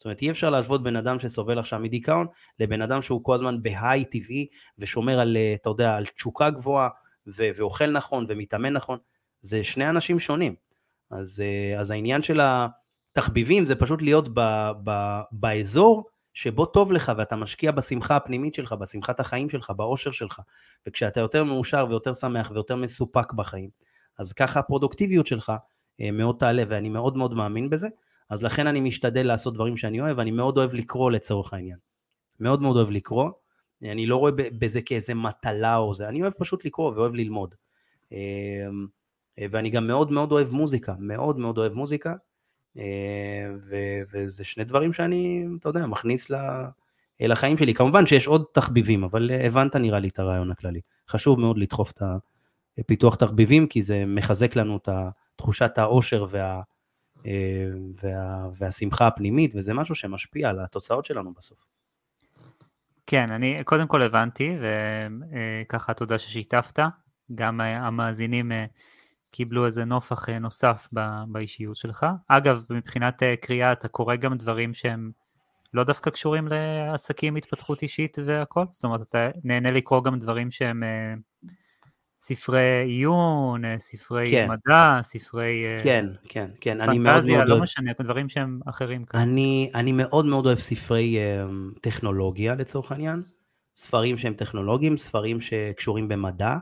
[0.00, 2.26] זאת אומרת, אי אפשר להשוות בן אדם שסובל עכשיו מדיכאון
[2.58, 4.46] לבן אדם שהוא כל הזמן בהיי טבעי
[4.78, 6.88] ושומר על, אה, אתה יודע, על תשוקה גבוהה
[7.26, 8.98] ו- ואוכל נכון ומתאמן נכון,
[9.40, 10.54] זה שני אנשים שונים.
[11.10, 17.12] אז, אה, אז העניין של התחביבים זה פשוט להיות ב- ב- באזור שבו טוב לך
[17.16, 20.40] ואתה משקיע בשמחה הפנימית שלך, בשמחת החיים שלך, באושר שלך,
[20.88, 23.70] וכשאתה יותר מאושר ויותר שמח ויותר מסופק בחיים,
[24.18, 25.52] אז ככה הפרודוקטיביות שלך
[26.00, 27.88] אה, מאוד תעלה, ואני מאוד מאוד מאמין בזה,
[28.30, 31.78] אז לכן אני משתדל לעשות דברים שאני אוהב, אני מאוד אוהב לקרוא לצורך העניין.
[32.40, 33.30] מאוד מאוד אוהב לקרוא,
[33.82, 37.54] אני לא רואה בזה כאיזה מטלה או זה, אני אוהב פשוט לקרוא ואוהב ללמוד.
[38.12, 38.16] אמ,
[39.38, 42.14] אה, ואני גם מאוד מאוד אוהב מוזיקה, מאוד מאוד אוהב מוזיקה,
[42.78, 42.84] אה,
[44.12, 46.30] וזה שני דברים שאני, אתה יודע, מכניס
[47.20, 47.74] לחיים שלי.
[47.74, 50.80] כמובן שיש עוד תחביבים, אבל הבנת נראה לי את הרעיון הכללי.
[51.08, 52.02] חשוב מאוד לדחוף את
[52.80, 54.88] הפיתוח תחביבים, כי זה מחזק לנו את
[55.36, 56.62] תחושת העושר וה,
[57.26, 57.32] אה,
[58.02, 61.58] וה, והשמחה הפנימית, וזה משהו שמשפיע על התוצאות שלנו בסוף.
[63.06, 66.78] כן, אני קודם כל הבנתי, וככה תודה ששיתפת.
[67.34, 68.52] גם המאזינים
[69.30, 70.88] קיבלו איזה נופח אה, נוסף
[71.28, 72.06] באישיות שלך.
[72.28, 75.10] אגב, מבחינת אה, קריאה אתה קורא גם דברים שהם
[75.74, 78.64] לא דווקא קשורים לעסקים, התפתחות אישית והכל?
[78.70, 81.14] זאת אומרת, אתה נהנה לקרוא גם דברים שהם אה,
[82.22, 84.48] ספרי עיון, ספרי כן.
[84.48, 87.62] מדע, ספרי כן, כן, כן, פנטזיה, אני מאוד מאוד לא אוהב...
[87.62, 89.04] משנה, דברים שהם אחרים.
[89.14, 91.18] אני, אני מאוד מאוד אוהב ספרי
[91.80, 93.22] טכנולוגיה לצורך העניין,
[93.76, 96.56] ספרים שהם טכנולוגיים, ספרים שקשורים במדע,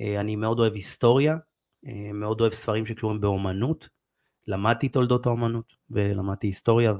[0.00, 1.36] אני מאוד אוהב היסטוריה,
[1.86, 3.88] אה, מאוד אוהב ספרים שקשורים באומנות,
[4.46, 6.94] למדתי תולדות האומנות ולמדתי היסטוריה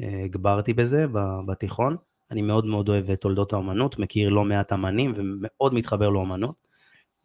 [0.00, 1.06] והגברתי בזה
[1.46, 1.96] בתיכון.
[2.30, 6.63] אני מאוד מאוד אוהב תולדות האומנות, מכיר לא מעט אמנים ומאוד מתחבר לאומנות.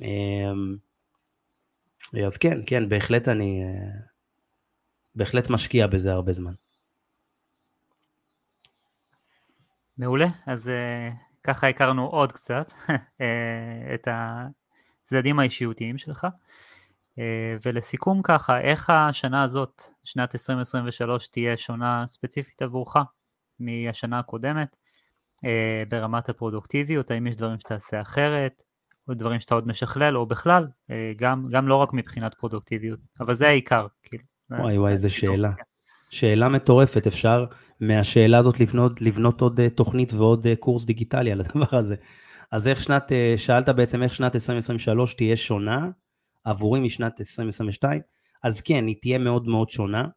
[0.01, 0.75] אמ,
[2.25, 3.99] אז כן, כן, בהחלט אני, אה,
[5.15, 6.53] בהחלט משקיע בזה הרבה זמן.
[9.97, 12.73] מעולה, אז uh, ככה הכרנו עוד קצת
[13.93, 16.27] את הצדדים האישיותיים שלך.
[17.19, 22.95] אה, ולסיכום ככה, איך השנה הזאת, שנת 2023, תהיה שונה ספציפית עבורך
[23.59, 24.75] מהשנה הקודמת
[25.45, 28.61] אה, ברמת הפרודוקטיביות, האם יש דברים שתעשה אחרת,
[29.09, 33.33] או דברים שאתה עוד משכלל, או בכלל, אה, גם, גם לא רק מבחינת פרודוקטיביות, אבל
[33.33, 34.23] זה העיקר, כאילו.
[34.51, 35.51] וואי וואי, איזה שאלה.
[36.09, 37.45] שאלה מטורפת, אפשר
[37.79, 41.95] מהשאלה הזאת לבנות, לבנות עוד תוכנית ועוד קורס דיגיטלי על הדבר הזה.
[42.51, 45.89] אז איך שנת, אה, שאלת בעצם איך שנת 2023 תהיה שונה
[46.43, 48.01] עבורי משנת 2022?
[48.43, 50.07] אז כן, היא תהיה מאוד מאוד שונה.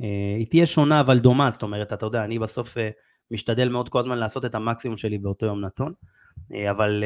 [0.00, 2.90] אה, היא תהיה שונה אבל דומה, זאת אומרת, אתה יודע, אני בסוף אה,
[3.30, 5.92] משתדל מאוד כל הזמן לעשות את המקסימום שלי באותו יום נתון,
[6.70, 7.04] אבל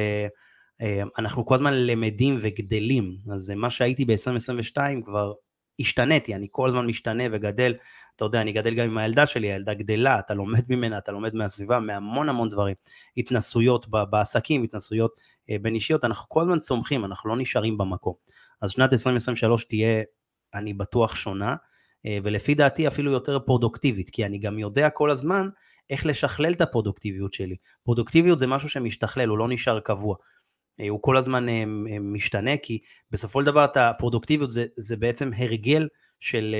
[1.19, 5.33] אנחנו כל הזמן למדים וגדלים, אז מה שהייתי ב-2022 כבר
[5.81, 7.75] השתניתי, אני כל הזמן משתנה וגדל,
[8.17, 11.35] אתה יודע, אני גדל גם עם הילדה שלי, הילדה גדלה, אתה לומד ממנה, אתה לומד
[11.35, 12.75] מהסביבה, מהמון המון דברים,
[13.17, 15.11] התנסויות בעסקים, התנסויות
[15.51, 18.15] אה, בין אישיות, אנחנו כל הזמן צומחים, אנחנו לא נשארים במקום.
[18.61, 20.03] אז שנת 2023 תהיה,
[20.55, 21.57] אני בטוח, שונה,
[22.07, 25.49] אה, ולפי דעתי אפילו יותר פרודוקטיבית, כי אני גם יודע כל הזמן
[25.91, 27.57] איך לשכלל את הפרודוקטיביות שלי.
[27.85, 30.17] פרודוקטיביות זה משהו שמשתכלל, הוא לא נשאר קבוע.
[30.81, 31.47] אה, הוא כל הזמן
[32.01, 32.79] משתנה, כי
[33.11, 35.89] בסופו של דבר הפרודוקטיביות זה, זה בעצם הרגל
[36.21, 36.55] של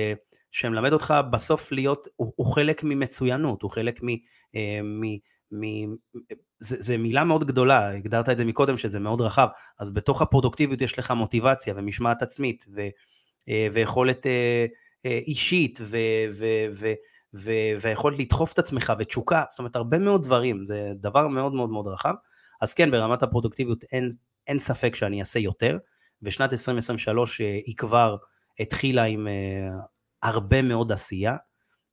[0.51, 4.07] שמלמד אותך בסוף להיות, הוא, הוא חלק ממצוינות, הוא חלק מ...
[4.55, 5.03] אה, מ,
[5.51, 5.95] מ
[6.59, 9.47] זה, זה מילה מאוד גדולה, הגדרת את זה מקודם שזה מאוד רחב,
[9.79, 12.81] אז בתוך הפרודוקטיביות יש לך מוטיבציה ומשמעת עצמית ו,
[13.49, 14.65] אה, ויכולת אה,
[15.05, 15.97] אישית ו,
[16.33, 16.93] ו, ו,
[17.33, 17.51] ו,
[17.81, 21.87] ויכולת לדחוף את עצמך ותשוקה, זאת אומרת הרבה מאוד דברים, זה דבר מאוד מאוד מאוד
[21.87, 22.13] רחב,
[22.61, 24.09] אז כן ברמת הפרודוקטיביות אין,
[24.47, 25.77] אין ספק שאני אעשה יותר,
[26.21, 28.17] ושנת 2023 היא כבר
[28.59, 29.27] התחילה עם
[30.23, 31.35] הרבה מאוד עשייה,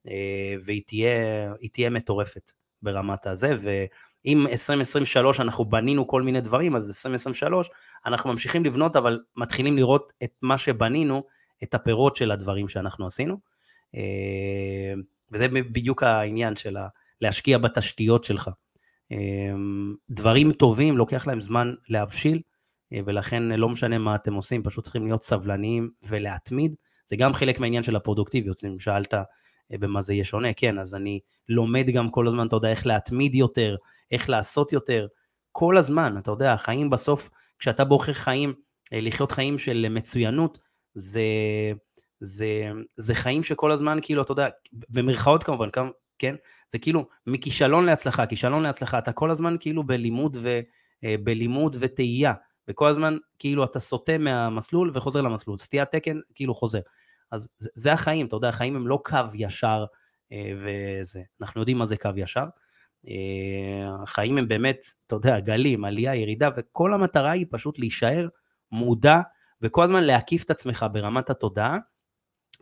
[0.08, 2.50] אה, והיא תהיה, תהיה מטורפת
[2.82, 7.70] ברמת הזה, ואם 2023 אנחנו בנינו כל מיני דברים, אז 2023
[8.06, 11.22] אנחנו ממשיכים לבנות, אבל מתחילים לראות את מה שבנינו,
[11.62, 13.38] את הפירות של הדברים שאנחנו עשינו,
[13.94, 14.94] אה,
[15.32, 16.76] וזה בדיוק העניין של
[17.20, 18.50] להשקיע בתשתיות שלך.
[19.14, 19.54] אה,
[20.10, 22.40] דברים טובים, לוקח להם זמן להבשיל,
[23.06, 26.74] ולכן לא משנה מה אתם עושים, פשוט צריכים להיות סבלניים ולהתמיד.
[27.06, 29.14] זה גם חלק מהעניין של הפרודוקטיביות, אם שאלת
[29.70, 33.34] במה זה יהיה שונה, כן, אז אני לומד גם כל הזמן, אתה יודע, איך להתמיד
[33.34, 33.76] יותר,
[34.10, 35.06] איך לעשות יותר,
[35.52, 38.54] כל הזמן, אתה יודע, החיים בסוף, כשאתה בוחר חיים,
[38.92, 40.58] לחיות חיים של מצוינות,
[40.94, 41.22] זה,
[42.20, 45.68] זה, זה חיים שכל הזמן, כאילו, אתה יודע, במרכאות כמובן,
[46.18, 46.34] כן?
[46.68, 50.60] זה כאילו מכישלון להצלחה, כישלון להצלחה, אתה כל הזמן כאילו בלימוד, ו,
[51.04, 52.32] אה, בלימוד ותהייה,
[52.68, 56.80] וכל הזמן כאילו אתה סוטה מהמסלול וחוזר למסלול, סטיית תקן כאילו חוזר.
[57.30, 59.84] אז זה, זה החיים, אתה יודע, החיים הם לא קו ישר
[60.32, 62.44] אה, וזה, אנחנו יודעים מה זה קו ישר.
[63.08, 68.28] אה, החיים הם באמת, אתה יודע, גלים, עלייה, ירידה, וכל המטרה היא פשוט להישאר
[68.72, 69.20] מודע
[69.62, 71.78] וכל הזמן להקיף את עצמך ברמת התודעה,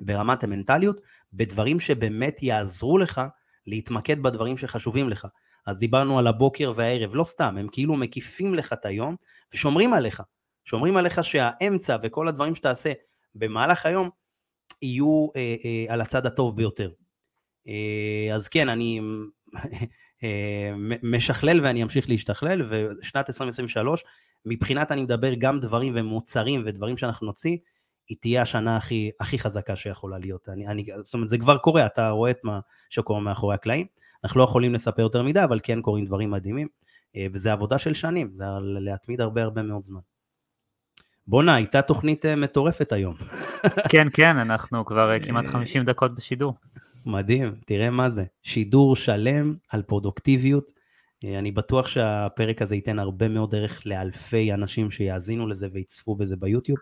[0.00, 1.00] ברמת המנטליות,
[1.32, 3.20] בדברים שבאמת יעזרו לך
[3.66, 5.26] להתמקד בדברים שחשובים לך.
[5.66, 9.16] אז דיברנו על הבוקר והערב, לא סתם, הם כאילו מקיפים לך את היום
[9.54, 10.22] ושומרים עליך.
[10.64, 12.92] שומרים עליך שהאמצע וכל הדברים שתעשה
[13.34, 14.10] במהלך היום
[14.82, 16.90] יהיו אה, אה, על הצד הטוב ביותר.
[17.68, 19.00] אה, אז כן, אני
[20.24, 24.04] אה, משכלל ואני אמשיך להשתכלל, ושנת 2023,
[24.46, 27.56] מבחינת אני מדבר גם דברים ומוצרים ודברים שאנחנו נוציא,
[28.12, 30.48] היא תהיה השנה הכי, הכי חזקה שיכולה להיות.
[30.48, 32.60] אני, אני, זאת אומרת, זה כבר קורה, אתה רואה את מה
[32.90, 33.86] שקורה מאחורי הקלעים.
[34.24, 36.68] אנחנו לא יכולים לספר יותר מדי, אבל כן קורים דברים מדהימים,
[37.16, 40.00] אה, וזה עבודה של שנים, זה להתמיד הרבה הרבה מאוד זמן.
[41.26, 43.14] בואנה, הייתה תוכנית אה, מטורפת היום.
[43.92, 46.54] כן, כן, אנחנו כבר כמעט 50 דקות בשידור.
[47.06, 48.24] מדהים, תראה מה זה.
[48.42, 50.70] שידור שלם על פרודוקטיביות.
[51.24, 56.36] אה, אני בטוח שהפרק הזה ייתן הרבה מאוד ערך לאלפי אנשים שיאזינו לזה ויצפו בזה
[56.36, 56.78] ביוטיוב.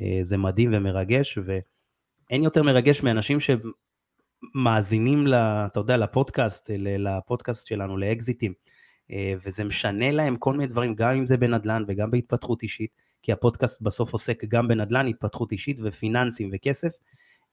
[0.00, 3.38] אה, זה מדהים ומרגש, ואין יותר מרגש מאנשים
[4.54, 8.52] שמאזינים, לה, אתה יודע, לפודקאסט, לפודקאסט שלנו, לאקזיטים,
[9.10, 12.90] אה, וזה משנה להם כל מיני דברים, גם אם זה בנדל"ן וגם בהתפתחות אישית,
[13.22, 16.92] כי הפודקאסט בסוף עוסק גם בנדל"ן, התפתחות אישית ופיננסים וכסף,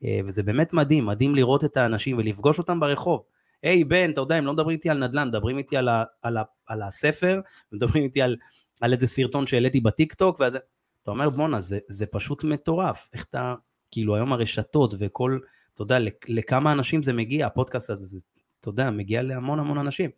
[0.04, 3.24] אה, וזה באמת מדהים, מדהים לראות את האנשים ולפגוש אותם ברחוב.
[3.64, 6.04] היי היי, בן, אתה יודע, הם לא מדברים איתי על נדל"ן, מדברים איתי על, ה,
[6.22, 7.42] על, ה, על הספר,
[7.72, 8.36] מדברים איתי על,
[8.82, 10.58] על איזה סרטון שהעליתי בטיק טוק, ואז
[11.04, 13.56] אתה אומר בואנה, זה, זה פשוט מטורף, איך אתה,
[13.92, 15.40] כאילו היום הרשתות וכל,
[15.74, 15.98] אתה יודע,
[16.28, 18.20] לכמה אנשים זה מגיע, הפודקאסט הזה, זה,
[18.60, 20.10] אתה יודע, מגיע להמון המון אנשים.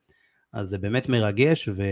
[0.53, 1.83] אז זה באמת מרגש, ו,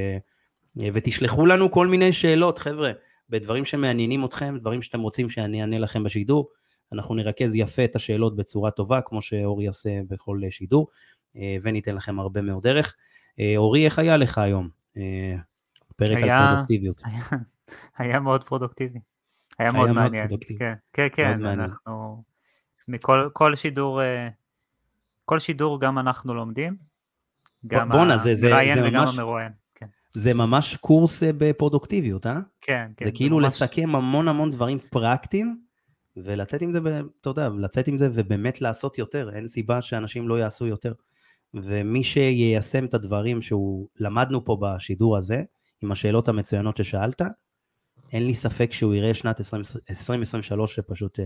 [0.94, 2.92] ותשלחו לנו כל מיני שאלות, חבר'ה,
[3.30, 6.50] בדברים שמעניינים אתכם, דברים שאתם רוצים שאני אענה לכם בשידור.
[6.94, 10.88] אנחנו נרכז יפה את השאלות בצורה טובה, כמו שאורי עושה בכל שידור,
[11.36, 12.96] אה, וניתן לכם הרבה מאוד דרך.
[13.40, 14.70] אה, אורי, איך היה לך היום?
[14.98, 15.36] אה,
[15.96, 17.02] פרק היה, על פרודוקטיביות.
[17.06, 17.24] היה,
[17.98, 19.00] היה מאוד פרודוקטיבי.
[19.60, 20.28] היה, היה מאוד מעניין.
[20.60, 22.24] כן, כן, כן, אנחנו...
[22.88, 24.02] מכל כל שידור,
[25.26, 26.78] כל שידור גם אנחנו לומדים.
[27.68, 29.18] גם בואנה, זה, זה, זה וגם ממש...
[29.18, 29.52] המרואיין.
[29.76, 29.86] כן.
[30.12, 32.40] זה ממש קורס בפרודוקטיביות, אה?
[32.62, 33.06] כן, כן.
[33.06, 33.48] זה כאילו ממש...
[33.62, 35.58] לסכם המון המון דברים פרקטיים,
[36.18, 36.80] ולצאת עם זה,
[37.22, 40.94] אתה יודע, לצאת עם זה ובאמת לעשות יותר, אין סיבה שאנשים לא יעשו יותר.
[41.54, 45.44] ומי שיישם את הדברים שהוא למדנו פה בשידור הזה,
[45.82, 47.22] עם השאלות המצוינות ששאלת,
[48.14, 49.42] אין לי ספק שהוא יראה שנת
[49.90, 51.26] 2023 שפשוט אה,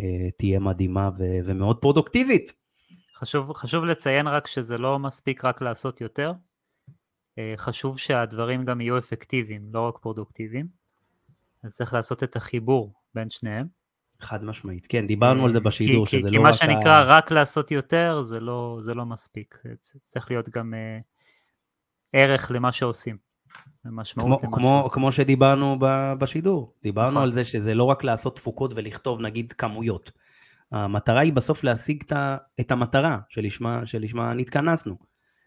[0.00, 2.52] אה, תהיה מדהימה ו- ומאוד פרודוקטיבית.
[3.16, 6.32] חשוב, חשוב לציין רק שזה לא מספיק רק לעשות יותר,
[7.38, 10.66] אה, חשוב שהדברים גם יהיו אפקטיביים, לא רק פרודוקטיביים,
[11.62, 13.66] אז צריך לעשות את החיבור בין שניהם.
[14.20, 16.54] חד משמעית, כן, דיברנו על זה בשידור, כי, שזה כי לא רק...
[16.54, 17.04] כי מה שנקרא ה...
[17.04, 20.98] רק לעשות יותר, זה לא, זה לא מספיק, זה צריך להיות גם אה,
[22.12, 23.23] ערך למה שעושים.
[24.14, 24.84] כמו, כמו.
[24.92, 27.22] כמו שדיברנו ב, בשידור, דיברנו נכון.
[27.22, 30.12] על זה שזה לא רק לעשות תפוקות ולכתוב נגיד כמויות.
[30.72, 32.12] המטרה היא בסוף להשיג את,
[32.60, 34.96] את המטרה שלשמה, שלשמה נתכנסנו.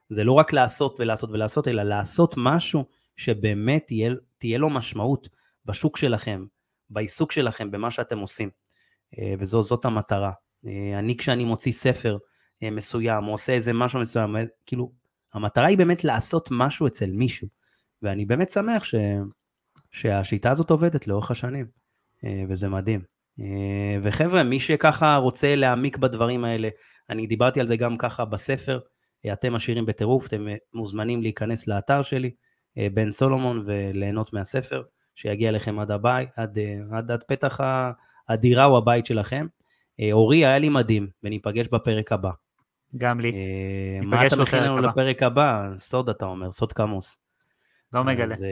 [0.10, 2.86] זה לא רק לעשות ולעשות ולעשות, אלא לעשות משהו
[3.16, 5.30] שבאמת תהיה, תהיה לו משמעות
[5.66, 6.46] בשוק שלכם,
[6.90, 8.50] בעיסוק שלכם, במה שאתם עושים.
[9.20, 10.32] אה, וזאת המטרה.
[10.68, 12.18] אה, אני כשאני מוציא ספר
[12.64, 14.36] אה, מסוים, או עושה איזה משהו מסוים,
[14.66, 14.92] כאילו,
[15.34, 17.48] המטרה היא באמת לעשות משהו אצל מישהו.
[18.02, 18.96] ואני באמת שמח ש...
[19.92, 21.66] שהשיטה הזאת עובדת לאורך השנים,
[22.50, 23.02] וזה מדהים.
[24.04, 26.70] וחבר'ה, מי שככה רוצה להעמיק בדברים האלה,
[27.10, 28.80] אני דיברתי על זה גם ככה בספר,
[29.34, 32.32] אתם עשירים בטירוף, אתם מוזמנים להיכנס לאתר שלי,
[32.94, 34.84] בן סולומון, וליהנות מהספר.
[35.18, 37.60] שיגיע לכם עד הבית, עד, אה, עד, עד פתח
[38.30, 39.48] הדירה או הבית שלכם.
[40.00, 42.32] אה, אורי, היה לי מדהים, וניפגש בפרק הבא.
[42.98, 43.32] גם לי.
[43.32, 45.70] אה, מה אתה מכין לנו לפרק הבא?
[45.78, 47.18] סוד אתה אומר, סוד כמוס.
[47.94, 48.36] לא מגלה.
[48.36, 48.46] אז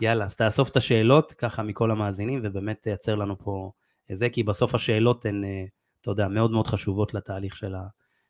[0.00, 3.72] יאללה, אז תאסוף את השאלות ככה מכל המאזינים, ובאמת תייצר לנו פה
[4.12, 5.44] זה, כי בסוף השאלות הן,
[6.00, 7.82] אתה יודע, מאוד מאוד חשובות לתהליך של, ה,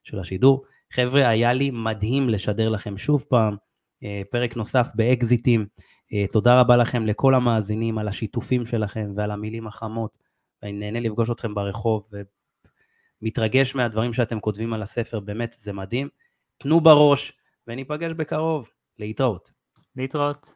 [0.03, 0.65] של השידור.
[0.93, 3.57] חבר'ה, היה לי מדהים לשדר לכם שוב פעם,
[4.31, 5.67] פרק נוסף באקזיטים.
[6.33, 10.19] תודה רבה לכם, לכל המאזינים, על השיתופים שלכם ועל המילים החמות.
[10.63, 12.09] אני נהנה לפגוש אתכם ברחוב,
[13.23, 16.09] ומתרגש מהדברים שאתם כותבים על הספר, באמת, זה מדהים.
[16.59, 17.33] תנו בראש,
[17.67, 18.69] וניפגש בקרוב.
[18.99, 19.56] להתראות.
[19.97, 20.55] להתראות.